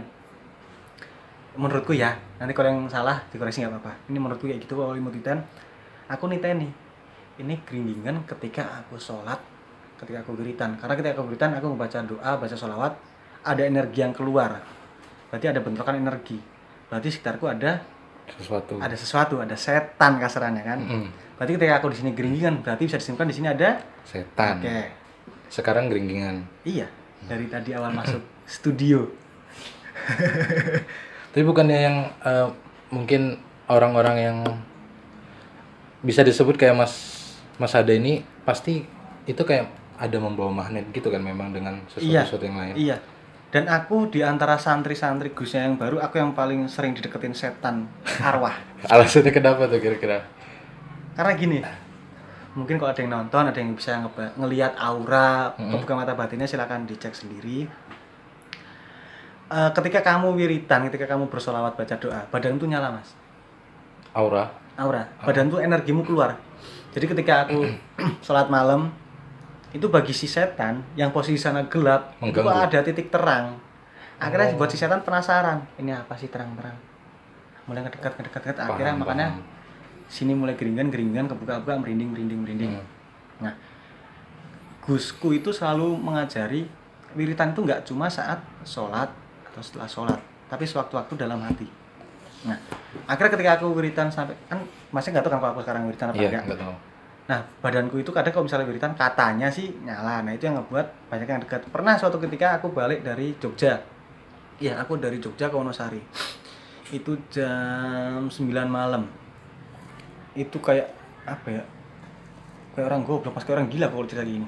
Menurutku 1.54 1.94
ya, 1.94 2.10
nanti 2.36 2.50
kalau 2.50 2.68
yang 2.68 2.82
salah 2.86 3.22
dikoreksi 3.30 3.62
nggak 3.62 3.72
apa-apa. 3.72 3.94
Ini 4.10 4.18
menurutku 4.18 4.44
kayak 4.44 4.60
gitu 4.60 4.74
kalau 4.74 4.92
ilmu 4.92 5.08
titen. 5.08 5.38
Aku 6.06 6.26
niteni. 6.26 6.66
Ini 7.34 7.54
geringgingan 7.64 8.26
ketika 8.26 8.62
aku 8.78 8.98
sholat, 8.98 9.38
ketika 9.96 10.20
aku 10.20 10.34
geritan. 10.34 10.76
Karena 10.76 10.94
ketika 10.94 11.14
aku 11.14 11.28
geritan, 11.28 11.50
aku 11.54 11.66
membaca 11.68 11.98
doa, 12.00 12.30
baca 12.36 12.52
sholawat, 12.52 12.92
ada 13.42 13.62
energi 13.62 14.00
yang 14.00 14.10
keluar. 14.10 14.60
Berarti 15.28 15.46
ada 15.46 15.60
bentrokan 15.60 15.96
energi. 15.96 16.38
Berarti 16.86 17.08
sekitarku 17.10 17.46
ada 17.46 17.82
Sesuatu. 18.24 18.80
ada 18.80 18.96
sesuatu, 18.96 19.34
ada 19.36 19.52
setan 19.52 20.16
kasarannya 20.16 20.64
kan. 20.64 20.80
Mm-mm. 20.80 21.08
berarti 21.34 21.58
ketika 21.58 21.76
aku 21.76 21.90
di 21.90 21.98
sini 21.98 22.10
geringgingan 22.12 22.62
berarti 22.62 22.86
bisa 22.86 22.96
disimpulkan 22.96 23.26
di 23.26 23.36
sini 23.36 23.50
ada 23.50 23.82
Setan. 24.00 24.62
oke 24.62 24.78
Sekarang 25.50 25.90
geringgingan. 25.90 26.46
iya 26.62 26.86
dari 27.26 27.50
tadi 27.50 27.74
awal 27.74 27.90
masuk 27.90 28.22
studio 28.48 29.02
Tapi 31.28 31.42
bukannya 31.42 31.78
yang 31.78 31.96
eh, 32.22 32.48
mungkin 32.88 33.36
orang-orang 33.66 34.16
yang 34.16 34.38
bisa 36.00 36.22
disebut 36.22 36.54
kayak 36.54 36.76
Mas 36.76 36.94
Mas 37.56 37.74
Ade 37.74 37.96
ini 37.96 38.22
pasti 38.44 38.86
itu 39.24 39.42
kayak 39.42 39.66
ada 40.04 40.16
membawa 40.16 40.52
magnet 40.54 40.84
gitu 40.90 41.08
kan 41.08 41.18
memang 41.18 41.50
dengan 41.50 41.80
Iya. 41.94 42.22
sesuatu 42.22 42.44
yang 42.44 42.56
lain. 42.56 42.74
iya 42.76 42.96
dan 43.48 43.64
aku 43.66 44.08
di 44.08 44.18
antara 44.20 44.54
santri-santri 44.56 45.30
Gusnya 45.30 45.62
yang 45.62 45.74
baru 45.74 45.98
aku 45.98 46.18
yang 46.18 46.32
paling 46.32 46.66
sering 46.66 46.92
dideketin 46.92 47.32
setan 47.32 47.86
arwah 48.20 48.54
Alasannya 48.84 49.30
kenapa 49.30 49.64
tuh 49.64 49.78
kira-kira? 49.78 50.26
karena 51.14 51.32
gini 51.34 51.58
mungkin 52.52 52.76
kalau 52.76 52.90
ada 52.90 52.98
yang 52.98 53.12
nonton 53.12 53.44
ada 53.44 53.56
yang 53.56 53.72
bisa 53.72 53.98
ngeba- 53.98 54.34
ngelihat 54.36 54.74
aura 54.76 55.54
kebuka 55.54 55.94
mata 55.94 56.12
batinnya 56.12 56.44
silakan 56.44 56.84
dicek 56.84 57.12
sendiri 57.12 57.66
Eh, 59.46 59.70
ketika 59.72 60.00
kamu 60.02 60.32
wiritan 60.34 60.88
ketika 60.88 61.04
kamu 61.06 61.28
bersolawat 61.28 61.76
baca 61.76 61.94
doa 61.94 62.24
badan 62.26 62.56
tuh 62.56 62.64
nyala 62.64 62.90
mas 62.90 63.12
Aura. 64.10 64.48
aura 64.74 65.04
badan 65.20 65.46
tuh 65.46 65.60
energimu 65.60 66.00
keluar 66.00 66.34
jadi 66.90 67.06
ketika 67.06 67.34
aku 67.44 67.60
sholat 68.24 68.48
malam 68.48 68.88
itu 69.74 69.86
bagi 69.86 70.10
si 70.10 70.24
setan 70.24 70.86
yang 70.94 71.10
posisi 71.10 71.36
sana 71.36 71.66
gelap 71.66 72.14
itu 72.16 72.30
Mengganggu. 72.30 72.46
kok 72.48 72.64
ada 72.64 72.78
titik 72.80 73.08
terang 73.08 73.58
akhirnya 74.16 74.54
Oh. 74.54 74.56
buat 74.56 74.70
si 74.70 74.76
setan 74.76 75.02
penasaran 75.02 75.66
ini 75.76 75.90
apa 75.90 76.14
sih 76.14 76.26
terang-terang 76.26 76.78
mulai 77.64 77.82
ngedekat 77.82 78.14
ngedekat 78.14 78.42
ngedekat 78.44 78.64
akhirnya 78.64 78.92
Paham, 78.92 79.02
makanya 79.02 79.26
paham. 79.32 79.42
sini 80.06 80.32
mulai 80.32 80.54
geringan 80.54 80.88
geringan 80.88 81.26
kebuka-buka 81.26 81.74
merinding 81.76 82.08
merinding 82.08 82.40
merinding 82.40 82.72
Hmm. 82.72 82.86
nah 83.40 83.54
Gusku 84.80 85.32
itu 85.32 85.48
selalu 85.48 85.96
mengajari 85.96 86.68
wiritan 87.12 87.50
itu 87.50 87.60
nggak 87.60 87.82
cuma 87.84 88.06
saat 88.06 88.36
sholat 88.62 89.08
atau 89.48 89.60
setelah 89.60 89.88
sholat 89.88 90.18
tapi 90.46 90.62
sewaktu-waktu 90.62 91.14
dalam 91.16 91.40
hati 91.40 91.64
nah 92.44 92.58
akhirnya 93.06 93.32
ketika 93.32 93.50
aku 93.56 93.72
wiritan 93.72 94.06
sampai 94.06 94.36
kan 94.44 94.60
masih 94.92 95.10
nggak 95.10 95.24
tahu 95.24 95.32
kan 95.32 95.40
kalau 95.40 95.52
aku 95.52 95.62
sekarang 95.62 95.82
wiritan 95.84 96.06
apa 96.06 96.16
Iya, 96.16 96.28
enggak 96.28 96.42
enggak 96.44 96.60
tahu. 96.60 96.74
Nah 97.24 97.40
badanku 97.64 97.96
itu 98.04 98.12
kadang 98.12 98.36
kalau 98.36 98.44
misalnya 98.44 98.68
wiritan 98.68 98.92
katanya 98.92 99.48
sih 99.48 99.72
nyala. 99.80 100.20
Nah 100.20 100.36
itu 100.36 100.44
yang 100.44 100.60
ngebuat 100.60 101.08
banyak 101.08 101.24
yang 101.24 101.40
dekat 101.40 101.64
pernah 101.72 101.96
suatu 101.96 102.20
ketika 102.20 102.60
aku 102.60 102.68
balik 102.68 103.00
dari 103.00 103.32
Jogja. 103.40 103.80
Iya 104.60 104.76
aku 104.76 105.00
dari 105.00 105.16
Jogja 105.16 105.48
ke 105.48 105.56
Wonosari. 105.56 106.04
Itu 106.92 107.16
jam 107.32 108.28
9 108.28 108.52
malam. 108.68 109.08
Itu 110.36 110.60
kayak 110.60 110.92
apa 111.24 111.48
ya 111.48 111.64
kayak 112.76 112.86
orang 112.92 113.02
goblok 113.08 113.32
pas 113.32 113.40
kayak 113.40 113.56
orang 113.64 113.68
gila 113.72 113.86
kalau 113.88 114.04
cerita 114.04 114.24
gini. 114.28 114.46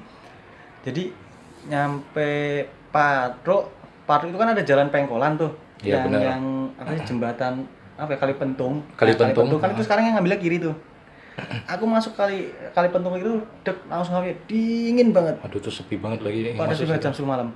Jadi 0.85 1.03
nyampe 1.65 2.29
Patruk 2.93 3.73
Patruk 4.05 4.31
itu 4.31 4.39
kan 4.39 4.53
ada 4.53 4.61
jalan 4.61 4.93
pengkolan 4.93 5.33
tuh. 5.35 5.51
Iya, 5.81 6.01
yang 6.01 6.05
benar. 6.09 6.21
yang 6.21 6.43
apa 6.77 6.89
sih 6.97 7.05
jembatan 7.13 7.53
apa 7.97 8.13
ya, 8.13 8.17
kali 8.17 8.33
pentung 8.37 8.81
Kali 8.97 9.13
Nah, 9.13 9.33
Pentung, 9.33 9.57
kan 9.61 9.73
itu 9.73 9.81
sekarang 9.85 10.09
yang 10.09 10.15
ngambilnya 10.17 10.41
kiri 10.41 10.57
tuh 10.61 10.73
aku 11.65 11.85
masuk 11.85 12.13
kali 12.13 12.49
kali 12.71 12.87
pentung 12.89 13.13
itu 13.13 13.37
dek 13.61 13.77
langsung 13.85 14.17
kayak 14.17 14.41
dingin 14.45 15.13
banget. 15.13 15.37
Aduh 15.39 15.59
tuh 15.59 15.69
sepi 15.69 15.95
banget 15.95 16.21
lagi. 16.21 16.53
pada 16.53 16.73
sudah 16.73 16.97
jam 16.97 17.11
10 17.11 17.23
malam. 17.23 17.53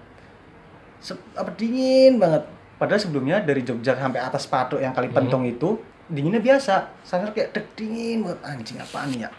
Se- 0.97 1.17
apa 1.33 1.50
dingin 1.55 2.21
banget. 2.21 2.45
Padahal 2.77 2.97
sebelumnya 2.97 3.38
dari 3.39 3.61
Jogja 3.61 3.93
sampai 3.93 4.17
atas 4.17 4.45
Patok 4.45 4.77
yang 4.77 4.93
kali 4.93 5.09
Hmm. 5.09 5.17
pentung 5.17 5.43
itu 5.43 5.81
dinginnya 6.05 6.38
biasa. 6.38 6.93
Saya 7.01 7.25
kayak 7.27 7.51
dek 7.51 7.65
dingin 7.73 8.21
banget. 8.21 8.39
Anjing 8.43 8.77
apaan 8.77 9.09
nih 9.09 9.25
ya? 9.25 9.29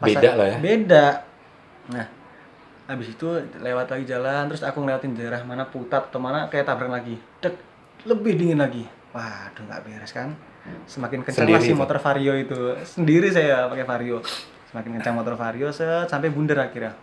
Beda 0.00 0.16
saya- 0.18 0.36
lah 0.36 0.46
ya. 0.46 0.56
beda. 0.58 1.06
Nah 1.90 2.06
habis 2.86 3.12
itu 3.12 3.28
lewat 3.56 3.86
lagi 3.86 4.04
jalan 4.04 4.48
terus 4.48 4.64
aku 4.64 4.80
ngelewatin 4.80 5.14
daerah 5.14 5.44
mana 5.44 5.62
putat 5.62 6.08
atau 6.08 6.18
mana 6.18 6.48
kayak 6.48 6.64
tabrak 6.64 6.88
lagi. 6.88 7.20
Dek 7.38 7.54
lebih 8.02 8.34
dingin 8.34 8.58
lagi. 8.58 8.88
Waduh 9.10 9.62
nggak 9.62 9.80
beres 9.84 10.10
kan 10.10 10.32
semakin 10.84 11.20
kencang 11.22 11.46
Sendiri 11.46 11.64
itu? 11.66 11.76
motor 11.76 11.98
vario 11.98 12.32
itu. 12.34 12.58
Sendiri 12.84 13.28
saya 13.28 13.66
pakai 13.66 13.84
vario. 13.84 14.18
Semakin 14.68 14.90
kencang 15.00 15.14
motor 15.16 15.34
vario 15.34 15.68
set 15.70 16.06
sampai 16.06 16.28
bundar 16.28 16.60
akhirnya. 16.60 16.94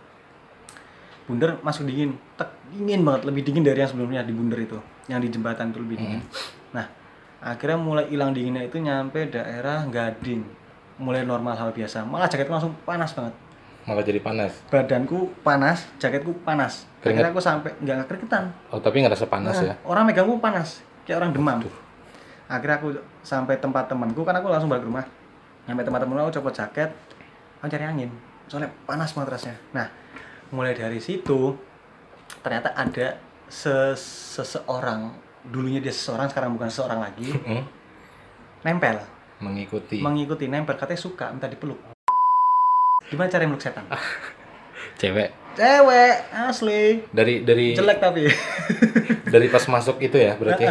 Bundar 1.24 1.60
masuk 1.60 1.84
dingin. 1.84 2.16
Tek 2.34 2.48
dingin 2.72 3.04
banget. 3.04 3.28
Lebih 3.28 3.42
dingin 3.44 3.62
dari 3.62 3.78
yang 3.78 3.90
sebelumnya 3.90 4.22
di 4.22 4.32
bundar 4.32 4.56
itu. 4.56 4.78
Yang 5.06 5.20
di 5.20 5.36
jembatan 5.36 5.70
itu 5.70 5.78
lebih 5.78 5.96
dingin. 5.96 6.20
Nah 6.72 6.86
akhirnya 7.38 7.76
mulai 7.76 8.04
hilang 8.08 8.32
dinginnya 8.32 8.64
itu 8.64 8.80
nyampe 8.80 9.28
daerah 9.28 9.84
Gading. 9.84 10.42
Mulai 10.98 11.22
normal 11.22 11.54
hal 11.54 11.70
biasa. 11.70 12.02
Malah 12.02 12.26
jaketku 12.26 12.50
langsung 12.50 12.72
panas 12.82 13.12
banget. 13.12 13.34
Malah 13.84 14.04
jadi 14.04 14.20
panas. 14.20 14.52
badanku 14.68 15.32
panas 15.40 15.88
jaketku 15.96 16.32
panas. 16.42 16.84
Keringet? 16.98 17.24
akhirnya 17.24 17.30
aku 17.30 17.40
sampai 17.40 17.70
nggak 17.78 17.94
nggak 17.94 18.08
keringetan. 18.08 18.44
Oh 18.68 18.78
tapi 18.78 19.00
ngerasa 19.00 19.24
panas 19.26 19.54
Nah, 19.54 19.64
ya? 19.64 19.74
orang 19.84 20.04
megangku 20.04 20.36
panas 20.38 20.82
kayak 21.04 21.22
orang 21.22 21.30
demam 21.32 21.58
akhirnya 22.48 22.80
aku 22.80 22.88
sampai 23.20 23.60
tempat 23.60 23.86
temanku 23.86 24.24
kan 24.24 24.34
aku 24.34 24.48
langsung 24.48 24.72
balik 24.72 24.88
rumah. 24.88 25.04
Sampai 25.68 25.84
tempat 25.84 26.00
temanku 26.02 26.20
aku 26.24 26.32
copot 26.40 26.54
jaket 26.56 26.90
aku 27.60 27.68
cari 27.68 27.84
angin. 27.84 28.10
Soalnya 28.48 28.72
panas 28.88 29.12
banget 29.12 29.36
rasanya. 29.36 29.58
Nah 29.76 29.86
mulai 30.48 30.72
dari 30.72 30.96
situ 30.98 31.52
ternyata 32.40 32.72
ada 32.72 33.20
se- 33.46 33.98
seseorang. 34.34 35.12
Dulunya 35.48 35.80
dia 35.80 35.92
seseorang 35.92 36.28
sekarang 36.28 36.56
bukan 36.56 36.68
seseorang 36.68 37.00
lagi. 37.00 37.28
Nempel. 38.64 38.98
Mengikuti. 39.38 40.02
mengikuti 40.02 40.50
nempel. 40.50 40.74
Katanya 40.74 40.98
suka 40.98 41.30
minta 41.30 41.46
dipeluk. 41.46 41.78
Gimana 43.08 43.30
cara 43.30 43.46
meluk 43.46 43.62
setan? 43.62 43.86
Cewek. 45.00 45.30
cewek 45.54 46.14
asli. 46.34 47.02
Dari 47.10 47.42
dari 47.46 47.74
jelek 47.74 47.98
tapi. 47.98 48.26
Dari 49.32 49.46
pas 49.52 49.60
masuk 49.68 50.00
itu 50.00 50.16
ya 50.16 50.34
berarti. 50.40 50.64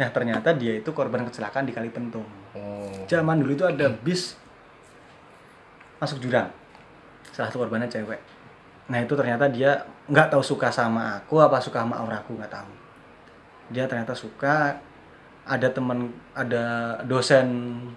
Nah, 0.00 0.08
ternyata 0.08 0.56
dia 0.56 0.80
itu 0.80 0.88
korban 0.96 1.28
kecelakaan 1.28 1.68
di 1.68 1.76
Kali 1.76 1.92
Pentung 1.92 2.24
Oh. 2.56 2.88
zaman 3.04 3.36
dulu 3.44 3.52
itu 3.52 3.68
ada 3.68 3.92
bis 4.00 4.32
masuk 6.00 6.24
jurang. 6.24 6.48
Salah 7.36 7.52
satu 7.52 7.60
korbannya 7.60 7.84
cewek. 7.84 8.16
Nah 8.88 8.98
itu 9.04 9.12
ternyata 9.12 9.44
dia 9.52 9.84
nggak 10.08 10.32
tahu 10.32 10.40
suka 10.40 10.72
sama 10.72 11.20
aku 11.20 11.36
apa 11.38 11.60
suka 11.60 11.84
sama 11.84 12.00
auraku 12.00 12.32
nggak 12.32 12.48
tahu. 12.48 12.72
Dia 13.76 13.84
ternyata 13.84 14.16
suka. 14.16 14.80
Ada 15.44 15.68
temen 15.72 16.14
ada 16.32 16.96
dosen 17.04 17.48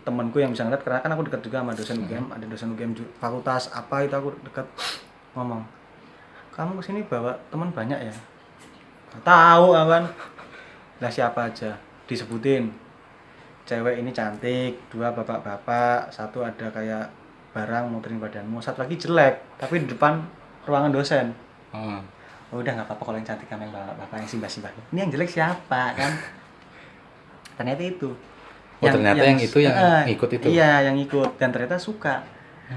temanku 0.04 0.42
yang 0.44 0.52
bisa 0.52 0.68
ngeliat 0.68 0.82
karena 0.82 1.00
kan 1.06 1.12
aku 1.16 1.28
dekat 1.28 1.42
juga 1.44 1.62
sama 1.62 1.76
dosen 1.76 2.02
UGM 2.02 2.26
ada 2.34 2.46
dosen 2.50 2.72
UGM 2.74 2.92
fakultas 3.20 3.70
apa 3.70 4.08
itu 4.08 4.16
aku 4.16 4.34
dekat 4.48 4.66
ngomong 5.38 5.62
kamu 6.56 6.82
ke 6.82 6.84
sini 6.88 7.00
bawa 7.06 7.36
teman 7.52 7.70
banyak 7.70 8.10
ya? 8.10 8.16
Tahu 9.22 9.68
awan. 9.76 10.08
Lah 10.98 11.12
siapa 11.12 11.52
aja 11.52 11.78
disebutin. 12.06 12.72
Cewek 13.64 13.96
ini 13.98 14.12
cantik 14.12 14.76
dua 14.92 15.16
bapak-bapak 15.16 16.12
satu 16.12 16.44
ada 16.44 16.68
kayak 16.68 17.08
barang 17.56 17.86
muterin 17.88 18.20
badanmu 18.20 18.60
satu 18.60 18.84
lagi 18.84 18.98
jelek 18.98 19.40
tapi 19.56 19.86
di 19.86 19.88
depan 19.88 20.20
ruangan 20.68 20.92
dosen. 20.92 21.32
Ah. 21.72 22.02
oh, 22.52 22.62
udah 22.62 22.70
nggak 22.70 22.86
apa-apa 22.86 23.02
kalau 23.02 23.18
yang 23.18 23.26
cantik 23.26 23.48
sama 23.48 23.64
yang 23.64 23.74
bapak-bapak 23.74 24.18
yang 24.20 24.30
simbah-simbah. 24.30 24.72
Ini 24.92 25.00
yang 25.02 25.12
jelek 25.12 25.30
siapa 25.32 25.82
kan? 25.96 26.12
Ternyata 27.58 27.82
itu. 27.82 28.10
Oh, 28.84 28.92
ternyata 28.92 29.24
yang 29.24 29.40
itu 29.40 29.58
yang 29.64 29.72
Eh, 30.04 30.12
ikut 30.12 30.28
itu. 30.28 30.46
iya 30.52 30.84
yang 30.84 31.00
ikut. 31.00 31.40
Dan 31.40 31.56
ternyata 31.56 31.80
suka. 31.80 32.20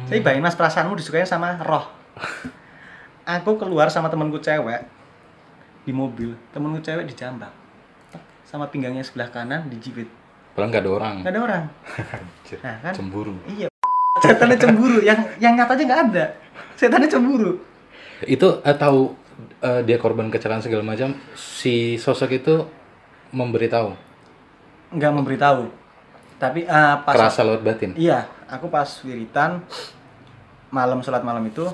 Saya 0.07 0.23
bayangin 0.23 0.45
mas 0.45 0.55
perasaanmu 0.55 0.95
disukai 0.95 1.27
sama 1.27 1.59
roh. 1.67 1.83
Aku 3.27 3.59
keluar 3.59 3.91
sama 3.91 4.07
temanku 4.07 4.39
cewek 4.39 4.87
di 5.83 5.91
mobil 5.91 6.35
temanku 6.55 6.79
cewek 6.79 7.11
dijambak 7.11 7.51
sama 8.57 8.73
pinggangnya 8.73 9.05
sebelah 9.05 9.29
kanan 9.29 9.69
dijepit. 9.69 10.09
Padahal 10.57 10.73
nggak 10.73 10.83
ada 10.83 10.93
orang. 10.93 11.15
nggak 11.21 11.35
ada 11.37 11.43
orang. 11.45 11.65
Nah 12.65 12.77
kan? 12.81 12.93
Cemburu. 12.97 13.35
iya. 13.53 13.69
Setannya 14.25 14.57
cemburu. 14.57 14.99
Yang 15.05 15.21
yang 15.37 15.53
nyatanya 15.61 15.85
nggak 15.85 16.03
ada. 16.09 16.25
Setannya 16.73 17.09
cemburu. 17.13 17.53
Itu 18.25 18.65
eh, 18.65 18.77
tahu 18.77 19.13
eh, 19.61 19.81
dia 19.85 20.01
korban 20.01 20.33
kecelakaan 20.33 20.65
segala 20.65 20.81
macam, 20.81 21.13
si 21.37 22.01
sosok 22.01 22.41
itu 22.41 22.65
memberitahu, 23.37 23.93
nggak 24.97 25.13
memberitahu. 25.13 25.69
Tapi 26.41 26.65
eh, 26.65 26.97
pas 27.05 27.13
kerasa 27.13 27.45
lewat 27.45 27.61
batin. 27.61 27.93
iya. 28.01 28.25
Aku 28.47 28.71
pas 28.71 28.87
wiritan 29.03 29.61
malam 30.71 31.03
sholat 31.03 31.27
malam 31.27 31.43
itu 31.51 31.67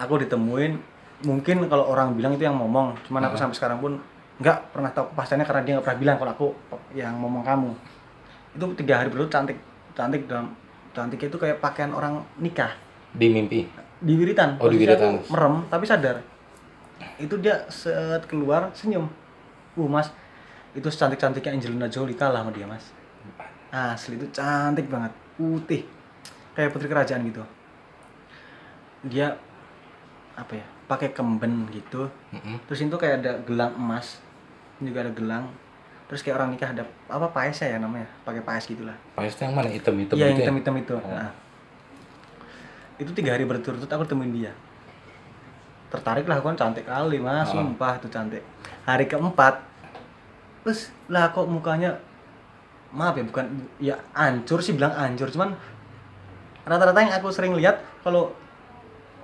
aku 0.00 0.24
ditemuin 0.24 0.80
mungkin 1.28 1.68
kalau 1.68 1.88
orang 1.92 2.16
bilang 2.16 2.32
itu 2.32 2.48
yang 2.48 2.56
ngomong 2.56 2.96
cuman 3.04 3.28
aku 3.28 3.36
sampai 3.36 3.56
sekarang 3.56 3.78
pun 3.84 4.00
nggak 4.40 4.72
pernah 4.72 4.88
tahu 4.96 5.12
kepastiannya 5.12 5.44
karena 5.44 5.62
dia 5.62 5.72
nggak 5.76 5.84
pernah 5.84 6.00
bilang 6.00 6.16
kalau 6.16 6.32
aku 6.32 6.48
yang 6.96 7.12
ngomong 7.20 7.44
kamu. 7.44 7.70
Itu 8.56 8.64
tiga 8.74 9.04
hari 9.04 9.12
berlalu 9.12 9.28
cantik 9.28 9.58
cantik 9.92 10.24
dalam 10.24 10.56
cantik 10.96 11.20
itu 11.20 11.36
kayak 11.36 11.60
pakaian 11.60 11.92
orang 11.92 12.24
nikah. 12.40 12.72
Di 13.12 13.28
mimpi. 13.28 13.68
di 14.00 14.16
wiritan. 14.16 14.56
Oh, 14.56 14.72
di 14.72 14.80
wiritan. 14.80 15.20
merem 15.28 15.68
tapi 15.68 15.84
sadar. 15.84 16.24
Itu 17.20 17.36
dia 17.36 17.68
set 17.68 18.24
keluar 18.24 18.72
senyum. 18.72 19.12
Uh 19.76 19.84
mas 19.84 20.08
itu 20.72 20.88
secantik 20.88 21.20
cantiknya 21.20 21.60
Angelina 21.60 21.88
Jolie 21.92 22.16
kalah 22.16 22.40
sama 22.40 22.50
dia 22.56 22.64
mas. 22.64 22.96
Asli 23.68 24.16
itu 24.16 24.24
cantik 24.32 24.88
banget. 24.88 25.12
Putih. 25.36 25.84
Kayak 26.56 26.72
putri 26.72 26.88
kerajaan 26.88 27.28
gitu. 27.28 27.44
Dia 29.04 29.36
apa 30.32 30.56
ya 30.56 30.66
pakai 30.88 31.12
kemben 31.12 31.68
gitu. 31.68 32.08
Mm-mm. 32.32 32.64
terus 32.64 32.80
itu 32.80 32.96
kayak 32.96 33.20
ada 33.20 33.32
gelang 33.44 33.76
emas 33.76 34.18
juga 34.82 35.06
ada 35.06 35.12
gelang. 35.12 35.44
Terus 36.10 36.26
kayak 36.26 36.42
orang 36.42 36.50
nikah 36.56 36.74
ada 36.74 36.84
apa 37.06 37.30
paes 37.30 37.60
ya 37.62 37.78
namanya? 37.78 38.08
Pakai 38.26 38.42
paes 38.42 38.66
gitulah. 38.66 38.96
Paes 39.14 39.38
itu 39.38 39.46
yang 39.46 39.54
mana? 39.54 39.70
Hitam-hitam 39.70 40.14
iya 40.18 40.26
gitu 40.34 40.42
ya? 40.42 40.42
hitam 40.42 40.56
hitam 40.58 40.74
itu. 40.80 40.94
Oh. 40.98 41.06
Nah. 41.06 41.32
itu 43.00 43.16
tiga 43.16 43.32
hari 43.32 43.48
berturut-turut 43.48 43.88
aku 43.88 44.04
temuin 44.04 44.28
dia. 44.28 44.52
Tertarik 45.88 46.28
lah 46.28 46.36
aku 46.36 46.52
kan 46.52 46.58
cantik 46.58 46.84
kali 46.84 47.16
mas. 47.16 47.48
Oh. 47.54 47.62
sumpah 47.62 47.96
itu 47.96 48.08
cantik. 48.12 48.42
Hari 48.84 49.08
keempat 49.08 49.70
terus 50.60 50.92
lah 51.08 51.32
kok 51.32 51.48
mukanya 51.48 51.96
maaf 52.92 53.16
ya 53.16 53.24
bukan 53.24 53.46
ya 53.80 53.96
hancur 54.12 54.60
sih 54.60 54.76
bilang 54.76 54.92
hancur 54.92 55.32
cuman 55.32 55.56
rata-rata 56.68 57.00
yang 57.00 57.16
aku 57.16 57.32
sering 57.32 57.56
lihat 57.56 57.80
kalau 58.04 58.34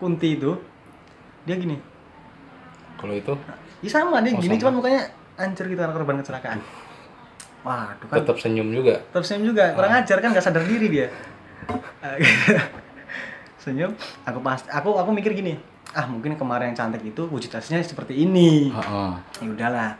kunti 0.01 0.39
itu 0.39 0.57
dia 1.45 1.55
gini. 1.61 1.77
Kalau 2.97 3.13
itu? 3.13 3.35
Ya 3.85 3.91
sama 3.93 4.25
dia 4.25 4.33
Oh, 4.33 4.41
gini 4.41 4.57
sama. 4.57 4.63
cuman 4.65 4.75
mukanya 4.81 5.03
gitu 5.39 5.77
karena 5.77 5.93
korban 5.93 6.17
kecelakaan. 6.19 6.59
Waduh 7.63 8.07
kan. 8.07 8.17
Tetap 8.23 8.37
senyum 8.39 8.69
juga. 8.71 9.03
tetap 9.03 9.25
senyum 9.25 9.53
juga. 9.53 9.75
Kurang 9.75 9.93
Ah. 9.93 10.01
ajar 10.01 10.19
kan 10.19 10.31
gak 10.31 10.45
sadar 10.45 10.63
diri 10.63 10.87
dia. 10.87 11.07
Senyum. 13.59 13.93
Aku 14.23 14.39
pas 14.39 14.63
aku 14.71 14.95
aku 14.95 15.11
mikir 15.11 15.35
gini. 15.35 15.59
Ah 15.91 16.07
mungkin 16.07 16.37
kemarin 16.37 16.71
yang 16.71 16.79
cantik 16.79 17.03
itu 17.03 17.27
wujud 17.27 17.51
aslinya 17.51 17.83
seperti 17.83 18.15
ini. 18.17 18.71
Heeh. 18.71 19.13
ya 19.43 19.49
udahlah. 19.49 19.91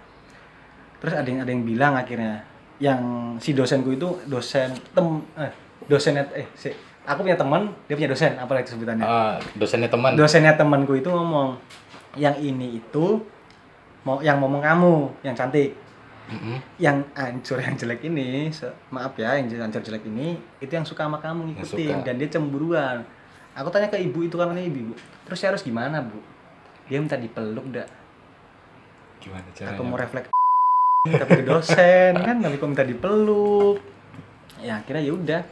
Terus 0.97 1.15
ada 1.15 1.27
yang 1.27 1.41
ada 1.43 1.51
yang 1.51 1.65
bilang 1.65 1.93
akhirnya 1.93 2.47
yang 2.79 3.01
si 3.37 3.51
dosenku 3.51 3.91
itu 3.91 4.21
dosen 4.25 4.71
tem 4.93 5.07
eh 5.35 5.51
dosen 5.89 6.13
eh 6.21 6.47
si, 6.53 6.69
aku 7.03 7.25
punya 7.25 7.35
teman 7.35 7.73
dia 7.89 7.97
punya 7.97 8.07
dosen 8.07 8.37
apa 8.37 8.53
lagi 8.53 8.69
sebutannya? 8.69 9.03
Ah, 9.03 9.41
dosennya 9.57 9.89
teman. 9.89 10.13
dosennya 10.15 10.53
temanku 10.55 10.93
itu 10.95 11.09
ngomong 11.09 11.57
yang 12.15 12.37
ini 12.37 12.79
itu 12.79 13.25
mau 14.07 14.23
yang 14.23 14.39
ngomong 14.39 14.63
kamu 14.63 14.95
yang 15.27 15.35
cantik. 15.35 15.75
Mm-mm. 16.27 16.59
yang 16.83 17.07
hancur 17.15 17.63
yang 17.63 17.79
jelek 17.79 18.03
ini 18.03 18.51
maaf 18.91 19.15
ya 19.15 19.39
yang 19.39 19.47
hancur 19.47 19.79
jelek 19.79 20.03
ini 20.11 20.35
itu 20.59 20.75
yang 20.75 20.83
suka 20.83 21.07
sama 21.07 21.23
kamu 21.23 21.55
ngikutin 21.55 22.03
dan 22.03 22.19
dia 22.19 22.27
cemburuan. 22.27 23.07
Aku 23.55 23.71
tanya 23.71 23.87
ke 23.87 23.95
ibu 24.03 24.27
itu 24.27 24.35
kan 24.35 24.51
ibu 24.51 24.91
ibu. 24.91 24.95
Terus 25.23 25.39
saya 25.39 25.55
harus 25.55 25.63
gimana 25.63 26.03
bu? 26.03 26.19
Dia 26.91 26.99
minta 26.99 27.15
dipeluk 27.15 27.71
dak. 27.71 27.87
Gimana 29.23 29.47
aku 29.47 29.55
caranya? 29.55 29.87
mau 29.87 29.95
refleks 29.95 30.29
tapi 31.23 31.33
ke 31.39 31.45
dosen 31.47 32.13
kan? 32.19 32.37
Tapi 32.43 32.55
kok 32.59 32.69
minta 32.75 32.83
dipeluk? 32.83 33.79
Ya 34.59 34.83
akhirnya 34.83 35.07
ya 35.07 35.15
udah. 35.15 35.43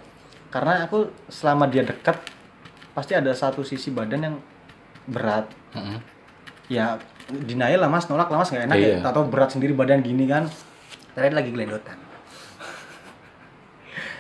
Karena 0.51 0.91
aku 0.91 1.07
selama 1.31 1.71
dia 1.71 1.87
dekat 1.87 2.19
pasti 2.99 3.15
ada 3.15 3.31
satu 3.31 3.63
sisi 3.63 3.95
badan 3.95 4.27
yang 4.27 4.37
berat. 5.07 5.47
Mm-mm. 5.79 6.03
ya 6.67 6.99
denial 7.27 7.79
lah 7.79 7.89
mas. 7.89 8.05
Nolak 8.07 8.29
lah 8.29 8.39
mas. 8.39 8.51
Nggak 8.51 8.65
enak 8.67 8.77
Iya. 8.77 8.89
ya 8.95 9.07
atau 9.07 9.23
berat 9.25 9.49
sendiri 9.49 9.73
badan 9.73 10.01
gini 10.01 10.25
kan. 10.25 10.45
Tadi 11.13 11.31
lagi 11.31 11.49
gelendotan 11.49 11.95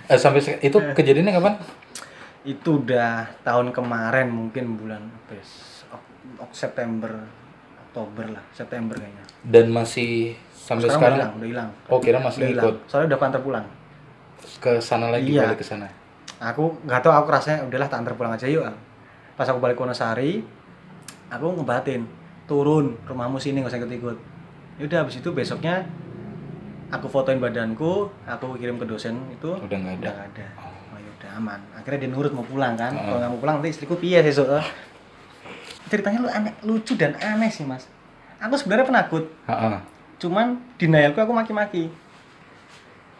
Eh, 0.04 0.14
sampai 0.14 0.38
itu 0.60 0.76
kejadiannya 0.92 1.32
kapan? 1.32 1.54
itu 2.44 2.76
udah 2.76 3.24
tahun 3.40 3.72
kemarin 3.72 4.28
mungkin 4.28 4.76
bulan 4.76 5.00
apa 5.00 5.32
ya, 5.32 5.44
September 6.52 7.08
Oktober 7.88 8.28
lah. 8.28 8.44
September 8.52 8.92
kayaknya. 8.92 9.24
Dan 9.40 9.72
masih 9.72 10.36
sampai 10.52 10.92
sekarang? 10.92 11.16
hilang 11.16 11.32
udah 11.34 11.48
hilang. 11.48 11.70
Oh, 11.88 11.96
kira 11.98 12.20
masih 12.20 12.44
udah 12.44 12.52
ikut. 12.52 12.74
Soalnya 12.84 13.16
udah 13.16 13.20
kantor 13.22 13.40
pulang. 13.40 13.66
Ke 14.60 14.76
sana 14.76 15.08
lagi 15.08 15.32
Iya. 15.32 15.48
balik 15.48 15.58
ke 15.58 15.66
sana. 15.66 15.88
aku 16.36 16.76
nggak 16.84 17.00
tahu 17.00 17.14
aku 17.14 17.28
rasanya 17.30 17.64
udahlah 17.64 17.88
tak 17.88 18.04
antar 18.04 18.12
pulang 18.12 18.34
aja 18.34 18.44
yuk 18.44 18.66
pas 19.32 19.48
aku 19.48 19.56
balik 19.56 19.74
ke 19.74 19.82
Wonosari 19.82 20.44
aku 21.30 21.46
ngebatin 21.56 22.04
turun 22.44 22.96
rumahmu 23.08 23.40
sini 23.40 23.60
nggak 23.64 23.72
usah 23.72 23.80
ikut-ikut. 23.80 24.16
Udah 24.84 24.98
habis 25.06 25.18
itu 25.20 25.28
besoknya 25.30 25.86
aku 26.92 27.06
fotoin 27.08 27.40
badanku 27.40 28.10
aku 28.28 28.54
kirim 28.60 28.76
ke 28.78 28.86
dosen 28.86 29.16
itu 29.32 29.54
Udah 29.56 29.76
nggak 29.78 29.94
ada. 29.98 30.02
udah 30.02 30.12
nggak 30.12 30.28
ada. 30.36 30.46
Oh. 30.60 30.98
Ya 30.98 31.10
udah 31.20 31.30
aman. 31.40 31.60
Akhirnya 31.74 31.98
dia 32.06 32.10
nurut 32.12 32.32
mau 32.34 32.44
pulang 32.46 32.74
kan. 32.76 32.92
Heeh. 32.92 33.04
kalau 33.06 33.18
nggak 33.22 33.32
mau 33.32 33.40
pulang 33.40 33.54
nanti 33.60 33.70
istriku 33.72 33.96
piye 33.96 34.20
sesuk 34.20 34.48
eh. 34.50 34.66
ceritanya 35.84 36.18
lu 36.24 36.28
aneh 36.32 36.52
lucu 36.64 36.96
dan 36.96 37.16
aneh 37.20 37.48
sih 37.48 37.64
mas. 37.64 37.88
Aku 38.42 38.54
sebenarnya 38.60 38.86
penakut. 38.88 39.24
Heeh. 39.48 39.78
cuman 40.14 40.56
denialku 40.78 41.18
aku 41.20 41.32
maki-maki. 41.34 41.90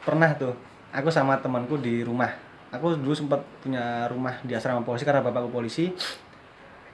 Pernah 0.04 0.36
tuh 0.36 0.54
aku 0.92 1.08
sama 1.10 1.36
temanku 1.40 1.80
di 1.80 2.04
rumah. 2.04 2.30
Aku 2.70 2.98
dulu 2.98 3.14
sempat 3.14 3.42
punya 3.62 4.10
rumah 4.10 4.38
di 4.42 4.50
asrama 4.50 4.82
polisi 4.82 5.06
karena 5.06 5.22
bapakku 5.22 5.50
polisi 5.50 5.94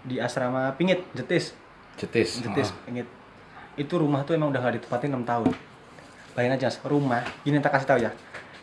di 0.04 0.20
asrama 0.20 0.72
Pingit 0.76 1.04
Jetis 1.12 1.52
Cetis. 1.98 2.42
Jetis 2.44 2.70
Heeh. 2.70 2.84
Pingit 2.86 3.08
itu 3.78 3.94
rumah 3.96 4.20
tuh 4.26 4.36
emang 4.36 4.52
udah 4.52 4.60
gak 4.60 4.82
ditempatin 4.82 5.14
6 5.16 5.24
tahun. 5.24 5.48
Bayangin 6.36 6.54
aja 6.60 6.68
rumah 6.86 7.22
ini 7.42 7.56
tak 7.58 7.72
kasih 7.74 7.88
tahu 7.88 7.98
ya. 8.04 8.10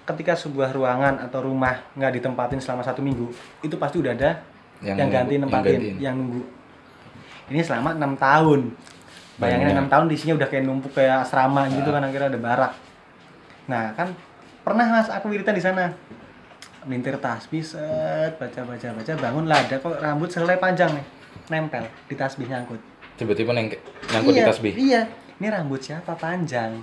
Ketika 0.07 0.39
sebuah 0.39 0.71
ruangan 0.71 1.19
atau 1.19 1.43
rumah 1.43 1.83
nggak 1.99 2.15
ditempatin 2.15 2.63
selama 2.63 2.79
satu 2.79 3.03
minggu 3.03 3.27
itu 3.59 3.75
pasti 3.75 3.99
udah 3.99 4.15
ada 4.15 4.39
yang, 4.79 4.95
nunggu- 4.95 5.11
ganti 5.11 5.33
yang 5.35 5.43
nempatin 5.43 5.73
gantiin. 5.75 5.95
yang, 5.99 6.15
nunggu. 6.15 6.41
Ini 7.51 7.59
selama 7.63 7.89
enam 7.91 8.13
tahun. 8.15 8.71
Bayangin 9.37 9.67
Banyak. 9.67 9.77
enam 9.77 9.87
tahun 9.91 10.05
di 10.07 10.17
sini 10.17 10.31
udah 10.39 10.47
kayak 10.47 10.63
numpuk 10.63 10.95
kayak 10.95 11.27
asrama 11.27 11.67
gitu 11.69 11.91
kan 11.91 12.01
akhirnya 12.07 12.31
ada 12.31 12.39
barak. 12.39 12.73
Nah 13.67 13.91
kan 13.99 14.15
pernah 14.63 14.85
mas 14.87 15.11
aku 15.11 15.27
wiritan 15.27 15.53
di 15.53 15.63
sana. 15.63 15.91
Mintir 16.87 17.19
tasbih 17.19 17.59
set 17.67 18.39
baca 18.39 18.63
baca 18.63 18.87
baca 18.95 19.11
bangun 19.19 19.43
lah 19.43 19.59
ada 19.59 19.75
kok 19.75 19.99
rambut 19.99 20.31
selai 20.31 20.55
panjang 20.55 20.95
nih 20.95 21.05
nempel 21.51 21.83
di 22.07 22.15
tasbih 22.15 22.47
nyangkut 22.47 22.79
Tiba-tiba 23.17 23.51
neng 23.51 23.73
nyangkut 24.13 24.31
di 24.31 24.39
iya, 24.39 24.45
tasbih. 24.45 24.73
iya. 24.77 25.01
Ini 25.41 25.49
rambut 25.49 25.81
siapa? 25.81 26.13
Panjang. 26.13 26.77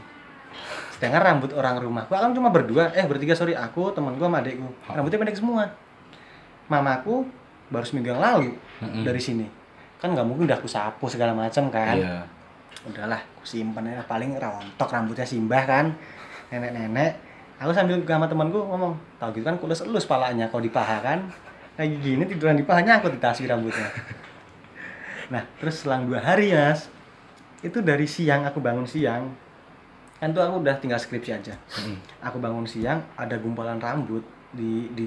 Sedangkan 0.99 1.23
rambut 1.23 1.51
orang 1.55 1.79
rumah. 1.79 2.07
Gua 2.11 2.23
kan 2.23 2.35
cuma 2.35 2.51
berdua. 2.51 2.91
Eh 2.95 3.07
bertiga 3.07 3.39
sorry. 3.39 3.55
Aku 3.55 3.95
temen 3.95 4.19
gua 4.19 4.27
sama 4.27 4.43
adekku 4.43 4.67
rambutnya 4.91 5.19
pendek 5.23 5.39
semua. 5.39 5.71
Mamaku 6.67 7.27
baru 7.71 7.87
seminggu 7.87 8.15
yang 8.15 8.23
lalu 8.23 8.55
Mm-mm. 8.83 9.07
dari 9.07 9.23
sini. 9.23 9.47
Kan 10.03 10.15
nggak 10.15 10.27
mungkin 10.27 10.51
udah 10.51 10.59
aku 10.59 10.67
sapu 10.67 11.07
segala 11.07 11.31
macam 11.33 11.71
kan. 11.71 11.97
Iya. 11.99 12.19
udahlah 12.85 13.17
aku 13.39 13.47
simpen 13.47 13.89
aja. 13.89 14.03
Paling 14.05 14.35
rontok 14.35 14.91
rambutnya 14.91 15.27
simbah 15.27 15.63
kan. 15.65 15.95
Nenek-nenek. 16.51 17.15
Aku 17.63 17.71
sambil 17.71 18.03
sama 18.03 18.27
temanku 18.27 18.59
ngomong 18.59 18.99
tau 19.23 19.31
gitu 19.31 19.47
kan 19.47 19.55
kulus 19.63 19.87
elus 19.87 20.05
palanya 20.05 20.51
kalau 20.51 20.67
di 20.67 20.71
paha 20.75 20.99
kan. 20.99 21.19
Kayak 21.79 22.03
gini 22.03 22.23
tiduran 22.27 22.59
di 22.59 22.67
pahanya 22.67 23.03
aku 23.03 23.11
ditasih 23.11 23.51
rambutnya 23.51 23.87
nah 25.33 25.43
terus 25.61 25.85
selang 25.85 26.09
dua 26.09 26.21
hari 26.21 26.53
mas 26.53 26.89
itu 27.65 27.81
dari 27.81 28.05
siang 28.05 28.45
aku 28.45 28.61
bangun 28.61 28.85
siang 28.85 29.33
kan 30.25 30.33
tuh 30.33 30.41
aku 30.41 30.65
udah 30.65 30.81
tinggal 30.81 30.97
skripsi 30.97 31.31
aja. 31.37 31.55
Aku 32.25 32.41
bangun 32.41 32.65
siang 32.65 33.03
ada 33.13 33.37
gumpalan 33.37 33.77
rambut 33.77 34.25
di 34.57 34.89
di 34.97 35.05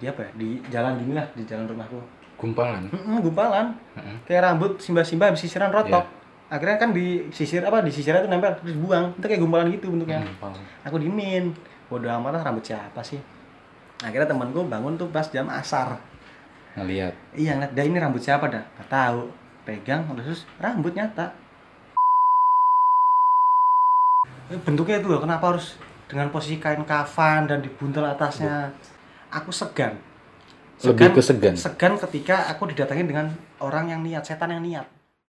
di 0.00 0.04
apa 0.10 0.26
ya? 0.26 0.30
Di 0.34 0.48
jalan 0.74 0.98
gini 0.98 1.12
lah 1.14 1.26
di 1.38 1.46
jalan 1.46 1.70
rumahku. 1.70 2.02
Gumpalan. 2.34 2.90
Mm-mm, 2.90 3.22
gumpalan. 3.22 3.78
Heeh. 3.98 4.16
kayak 4.26 4.42
rambut 4.50 4.82
simbah-simbah 4.82 5.30
habis 5.30 5.46
sisiran 5.46 5.70
rotok. 5.70 6.02
Akhirnya 6.48 6.80
kan 6.80 6.90
di 6.96 7.28
sisir 7.30 7.60
apa 7.60 7.84
di 7.84 7.92
sisirnya 7.94 8.24
itu 8.24 8.30
nempel 8.32 8.58
terus 8.58 8.74
buang. 8.74 9.14
Itu 9.14 9.26
kayak 9.30 9.38
gumpalan 9.38 9.70
gitu 9.70 9.86
bentuknya. 9.92 10.24
Gumpalan. 10.24 10.62
aku 10.82 10.96
dimin 10.98 11.54
bodo 11.86 12.10
amat 12.10 12.40
lah 12.40 12.42
rambut 12.42 12.64
siapa 12.66 12.98
sih? 13.06 13.22
Akhirnya 14.02 14.30
temanku 14.30 14.66
bangun 14.66 14.98
tuh 14.98 15.10
pas 15.14 15.26
jam 15.30 15.46
asar 15.50 15.94
Ngeliat. 16.76 17.14
iya 17.32 17.56
ngeliat 17.56 17.72
dah 17.72 17.84
ini 17.86 17.96
rambut 17.96 18.20
siapa 18.20 18.50
dah? 18.50 18.64
Nggak 18.76 18.88
tahu. 18.90 19.22
Pegang 19.64 20.04
terus 20.18 20.44
rambut 20.58 20.92
nyata. 20.92 21.32
Eh, 24.48 24.60
bentuknya 24.64 25.00
itu 25.00 25.08
loh 25.08 25.20
kenapa 25.20 25.54
harus 25.54 25.76
dengan 26.08 26.32
posisi 26.32 26.56
kain 26.56 26.84
kafan 26.84 27.48
dan 27.48 27.60
dibuntel 27.60 28.04
atasnya? 28.04 28.72
Aku 29.28 29.52
segan. 29.52 29.96
Lebih 30.80 31.16
ke 31.16 31.22
segan. 31.24 31.54
segan 31.58 31.98
ketika 31.98 32.48
aku 32.48 32.70
didatangin 32.70 33.08
dengan 33.10 33.26
orang 33.58 33.90
yang 33.90 34.00
niat 34.00 34.22
setan 34.22 34.54
yang 34.54 34.62
niat 34.62 34.97